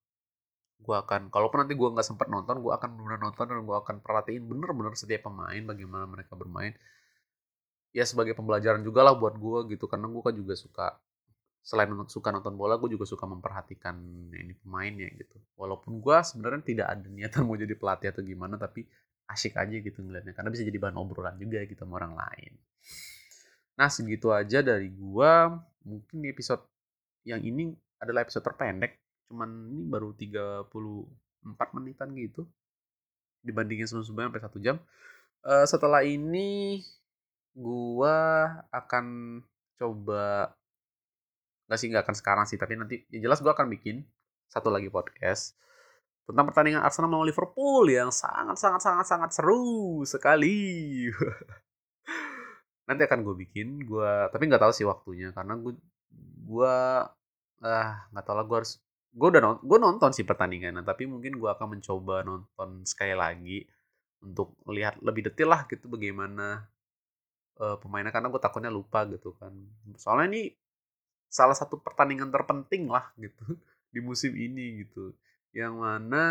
gue 0.79 0.97
akan 0.97 1.29
kalaupun 1.29 1.67
nanti 1.67 1.75
gue 1.75 1.89
nggak 1.91 2.07
sempat 2.07 2.31
nonton 2.31 2.63
gue 2.63 2.73
akan 2.73 2.91
benar 2.95 3.19
nonton 3.19 3.45
dan 3.51 3.61
gue 3.67 3.77
akan 3.77 3.99
perhatiin 3.99 4.47
bener-bener 4.47 4.95
setiap 4.95 5.27
pemain 5.27 5.63
bagaimana 5.67 6.07
mereka 6.07 6.39
bermain. 6.39 6.73
Ya 7.91 8.07
sebagai 8.07 8.39
pembelajaran 8.39 8.85
juga 8.87 9.03
lah 9.03 9.19
buat 9.19 9.35
gue 9.35 9.75
gitu 9.75 9.91
karena 9.91 10.07
gue 10.07 10.23
kan 10.23 10.35
juga 10.37 10.55
suka 10.55 10.87
selain 11.69 11.91
suka 12.09 12.33
nonton 12.33 12.55
bola 12.57 12.81
gue 12.81 12.95
juga 12.95 13.05
suka 13.05 13.27
memperhatikan 13.27 13.99
ini 14.33 14.55
pemainnya 14.63 15.11
gitu. 15.19 15.37
Walaupun 15.59 15.99
gue 15.99 16.17
sebenarnya 16.23 16.63
tidak 16.65 16.87
ada 16.89 17.07
niatan 17.11 17.43
mau 17.47 17.59
jadi 17.59 17.75
pelatih 17.75 18.09
atau 18.15 18.23
gimana 18.23 18.55
tapi 18.57 18.87
asik 19.29 19.61
aja 19.61 19.77
gitu 19.77 20.01
ngeliatnya 20.01 20.33
karena 20.33 20.49
bisa 20.49 20.65
jadi 20.65 20.79
bahan 20.81 20.97
obrolan 20.97 21.37
juga 21.37 21.61
gitu 21.69 21.85
sama 21.85 22.01
orang 22.01 22.17
lain. 22.17 22.53
Nah 23.77 23.89
segitu 23.93 24.33
aja 24.33 24.65
dari 24.65 24.89
gue 24.89 25.33
mungkin 25.85 26.17
di 26.25 26.29
episode 26.33 26.65
yang 27.29 27.45
ini 27.45 27.77
adalah 28.01 28.25
episode 28.25 28.47
terpendek 28.47 28.97
cuman 29.29 29.71
ini 29.71 29.85
baru 29.87 30.17
34 30.17 31.77
menitan 31.77 32.11
gitu. 32.17 32.49
Dibandingin 33.45 33.87
sebelum-sebelumnya 33.87 34.29
sampai 34.33 34.45
satu 34.45 34.59
jam. 34.59 34.77
Uh, 35.45 35.65
setelah 35.69 36.03
ini 36.03 36.83
gua 37.55 38.49
akan 38.75 39.39
coba 39.79 40.53
nggak 41.69 41.79
sih 41.79 41.89
nggak 41.93 42.05
akan 42.09 42.17
sekarang 42.17 42.45
sih 42.49 42.59
tapi 42.59 42.75
nanti 42.75 43.07
ya 43.13 43.23
jelas 43.23 43.39
gua 43.39 43.55
akan 43.55 43.71
bikin 43.71 44.03
satu 44.51 44.73
lagi 44.73 44.89
podcast 44.91 45.55
tentang 46.29 46.45
pertandingan 46.45 46.85
Arsenal 46.85 47.09
melawan 47.09 47.29
Liverpool 47.29 47.89
yang 47.89 48.13
sangat 48.13 48.61
sangat 48.61 48.85
sangat 48.85 49.07
sangat 49.09 49.31
seru 49.33 50.05
sekali. 50.05 51.09
Nanti 52.89 53.03
akan 53.05 53.25
gue 53.25 53.35
bikin 53.49 53.85
gue 53.85 54.13
tapi 54.29 54.45
nggak 54.45 54.61
tahu 54.61 54.73
sih 54.77 54.85
waktunya 54.85 55.33
karena 55.33 55.57
gue 55.57 55.73
gue 56.45 56.75
ah 57.65 57.93
nggak 58.13 58.25
tahu 58.25 58.37
lah 58.37 58.45
gue 58.45 58.57
harus 58.61 58.77
gue 59.19 59.29
udah 59.35 59.43
nonton, 59.43 59.63
gue 59.67 59.79
nonton 59.83 60.11
sih 60.15 60.23
pertandingan 60.23 60.79
tapi 60.87 61.11
mungkin 61.11 61.35
gue 61.43 61.51
akan 61.51 61.79
mencoba 61.79 62.23
nonton 62.23 62.87
sekali 62.87 63.19
lagi 63.19 63.67
untuk 64.23 64.55
melihat 64.67 64.99
lebih 65.03 65.31
detail 65.31 65.51
lah 65.55 65.63
gitu 65.67 65.91
bagaimana 65.91 66.67
uh, 67.59 67.77
pemainnya 67.83 68.15
karena 68.15 68.31
gue 68.31 68.41
takutnya 68.41 68.71
lupa 68.71 69.07
gitu 69.11 69.35
kan. 69.39 69.51
Soalnya 69.99 70.27
ini 70.35 70.43
salah 71.29 71.55
satu 71.55 71.77
pertandingan 71.83 72.33
terpenting 72.33 72.89
lah 72.89 73.11
gitu 73.19 73.59
di 73.95 74.01
musim 74.03 74.35
ini 74.35 74.87
gitu. 74.87 75.15
Yang 75.55 75.75
mana 75.75 76.23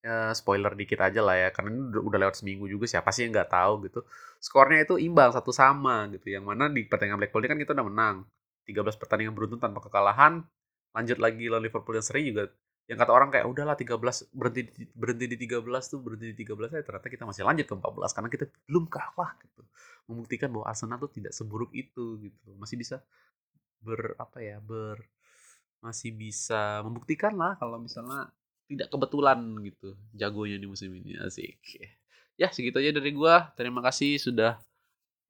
ya 0.00 0.32
spoiler 0.32 0.72
dikit 0.72 0.96
aja 1.04 1.20
lah 1.20 1.36
ya 1.36 1.48
karena 1.52 1.76
ini 1.76 1.80
udah, 1.92 2.02
udah 2.08 2.18
lewat 2.24 2.40
seminggu 2.40 2.64
juga 2.72 2.88
siapa 2.88 3.12
sih 3.12 3.28
yang 3.28 3.36
nggak 3.36 3.50
tahu 3.52 3.72
gitu. 3.90 4.00
Skornya 4.40 4.86
itu 4.86 4.94
imbang 4.98 5.30
satu 5.34 5.52
sama 5.54 6.08
gitu. 6.14 6.30
Yang 6.34 6.44
mana 6.46 6.70
di 6.72 6.86
pertandingan 6.86 7.20
Blackpool 7.20 7.42
ini 7.44 7.50
kan 7.50 7.60
kita 7.60 7.72
udah 7.76 7.86
menang. 7.86 8.16
13 8.66 9.02
pertandingan 9.02 9.34
beruntun 9.34 9.58
tanpa 9.58 9.82
kekalahan 9.82 10.46
lanjut 10.90 11.18
lagi 11.22 11.46
lawan 11.46 11.62
Liverpool 11.66 11.96
yang 11.96 12.06
seri 12.06 12.30
juga 12.30 12.50
yang 12.90 12.98
kata 12.98 13.14
orang 13.14 13.30
kayak 13.30 13.46
udahlah 13.46 13.78
13 13.78 14.34
berhenti 14.34 14.66
di, 14.66 14.82
berhenti 14.90 15.30
di 15.30 15.36
13 15.46 15.62
tuh 15.62 16.02
berhenti 16.02 16.34
di 16.34 16.42
13 16.42 16.74
ya 16.74 16.82
ternyata 16.82 17.06
kita 17.06 17.22
masih 17.22 17.46
lanjut 17.46 17.66
ke 17.70 17.74
14 17.78 18.16
karena 18.18 18.28
kita 18.34 18.44
belum 18.66 18.84
kalah 18.90 19.30
gitu. 19.46 19.62
Membuktikan 20.10 20.50
bahwa 20.50 20.66
Arsenal 20.66 20.98
tuh 20.98 21.14
tidak 21.14 21.30
seburuk 21.30 21.70
itu 21.70 22.18
gitu. 22.18 22.50
Masih 22.58 22.74
bisa 22.74 22.98
ber 23.78 24.18
apa 24.18 24.42
ya 24.42 24.58
ber 24.58 25.06
masih 25.78 26.10
bisa 26.10 26.82
membuktikan 26.82 27.38
lah 27.38 27.54
kalau 27.62 27.78
misalnya 27.78 28.34
tidak 28.66 28.90
kebetulan 28.90 29.38
gitu 29.62 29.94
jagonya 30.10 30.58
di 30.58 30.66
musim 30.66 30.90
ini. 30.90 31.14
Asik. 31.22 31.62
Ya 32.34 32.50
segitu 32.50 32.82
aja 32.82 32.90
dari 32.90 33.14
gua. 33.14 33.54
Terima 33.54 33.86
kasih 33.86 34.18
sudah 34.18 34.58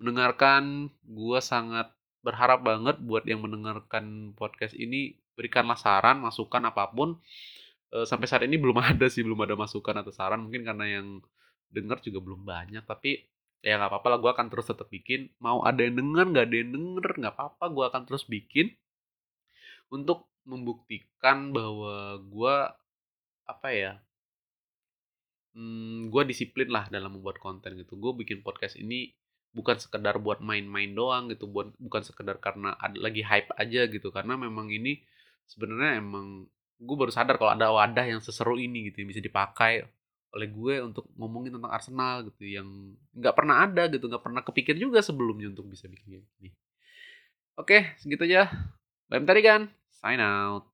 mendengarkan. 0.00 0.88
Gua 1.04 1.44
sangat 1.44 1.92
berharap 2.24 2.64
banget 2.64 2.96
buat 3.04 3.28
yang 3.28 3.44
mendengarkan 3.44 4.32
podcast 4.32 4.72
ini 4.72 5.20
berikanlah 5.41 5.80
saran 5.80 6.20
masukan 6.20 6.61
apa 6.68 6.93
pun 6.93 7.16
sampai 7.88 8.28
saat 8.28 8.45
ini 8.45 8.61
belum 8.61 8.76
ada 8.93 9.09
sih 9.09 9.24
belum 9.24 9.41
ada 9.49 9.57
masukan 9.57 10.05
atau 10.05 10.12
saran 10.12 10.45
mungkin 10.45 10.68
karena 10.68 11.01
yang 11.01 11.24
dengar 11.72 12.03
juga 12.05 12.20
belum 12.20 12.45
banyak 12.45 12.84
tapi 12.84 13.24
ya 13.61 13.76
nggak 13.76 13.91
apa-apa 13.93 14.09
lah 14.16 14.18
gue 14.20 14.30
akan 14.32 14.47
terus 14.49 14.66
tetap 14.68 14.88
bikin. 14.88 15.30
Mau 15.41 15.62
ada 15.64 15.80
yang 15.84 15.97
denger 15.97 16.26
nggak 16.32 16.47
ada 16.49 16.57
yang 16.57 16.70
denger 16.72 17.11
nggak 17.20 17.34
apa-apa 17.36 17.64
gue 17.70 17.84
akan 17.93 18.03
terus 18.09 18.24
bikin 18.26 18.72
untuk 19.93 20.28
membuktikan 20.49 21.53
bahwa 21.53 22.16
gue 22.24 22.57
apa 23.45 23.68
ya 23.70 23.93
hmm, 25.55 26.09
gue 26.09 26.22
disiplin 26.30 26.68
lah 26.72 26.88
dalam 26.88 27.20
membuat 27.20 27.38
konten 27.38 27.76
gitu. 27.76 28.01
Gue 28.01 28.16
bikin 28.24 28.41
podcast 28.41 28.80
ini 28.80 29.12
bukan 29.51 29.76
sekedar 29.76 30.16
buat 30.22 30.38
main-main 30.41 30.95
doang 30.95 31.26
gitu 31.28 31.51
buat 31.51 31.74
bukan 31.76 32.07
sekedar 32.07 32.38
karena 32.38 32.78
ada 32.78 32.95
lagi 33.03 33.26
hype 33.26 33.51
aja 33.59 33.91
gitu 33.91 34.14
karena 34.14 34.38
memang 34.38 34.70
ini 34.70 35.03
sebenarnya 35.51 35.98
emang 35.98 36.46
gue 36.80 36.96
baru 36.96 37.11
sadar 37.11 37.36
kalau 37.36 37.53
ada 37.53 37.74
wadah 37.74 38.07
yang 38.07 38.22
seseru 38.22 38.57
ini 38.57 38.88
gitu 38.88 39.03
yang 39.03 39.11
bisa 39.11 39.20
dipakai 39.20 39.82
oleh 40.30 40.46
gue 40.46 40.74
untuk 40.78 41.11
ngomongin 41.18 41.59
tentang 41.59 41.74
Arsenal 41.74 42.22
gitu 42.30 42.46
yang 42.46 42.94
nggak 43.18 43.34
pernah 43.34 43.66
ada 43.66 43.90
gitu 43.90 44.07
nggak 44.07 44.22
pernah 44.22 44.46
kepikir 44.46 44.78
juga 44.78 45.03
sebelumnya 45.03 45.51
untuk 45.51 45.66
bisa 45.66 45.90
bikin 45.90 46.22
ini 46.22 46.51
oke 47.59 47.98
segitu 47.98 48.24
aja. 48.30 48.46
Bye 49.11 49.26
tadi 49.26 49.42
kan 49.42 49.66
sign 49.90 50.22
out 50.22 50.70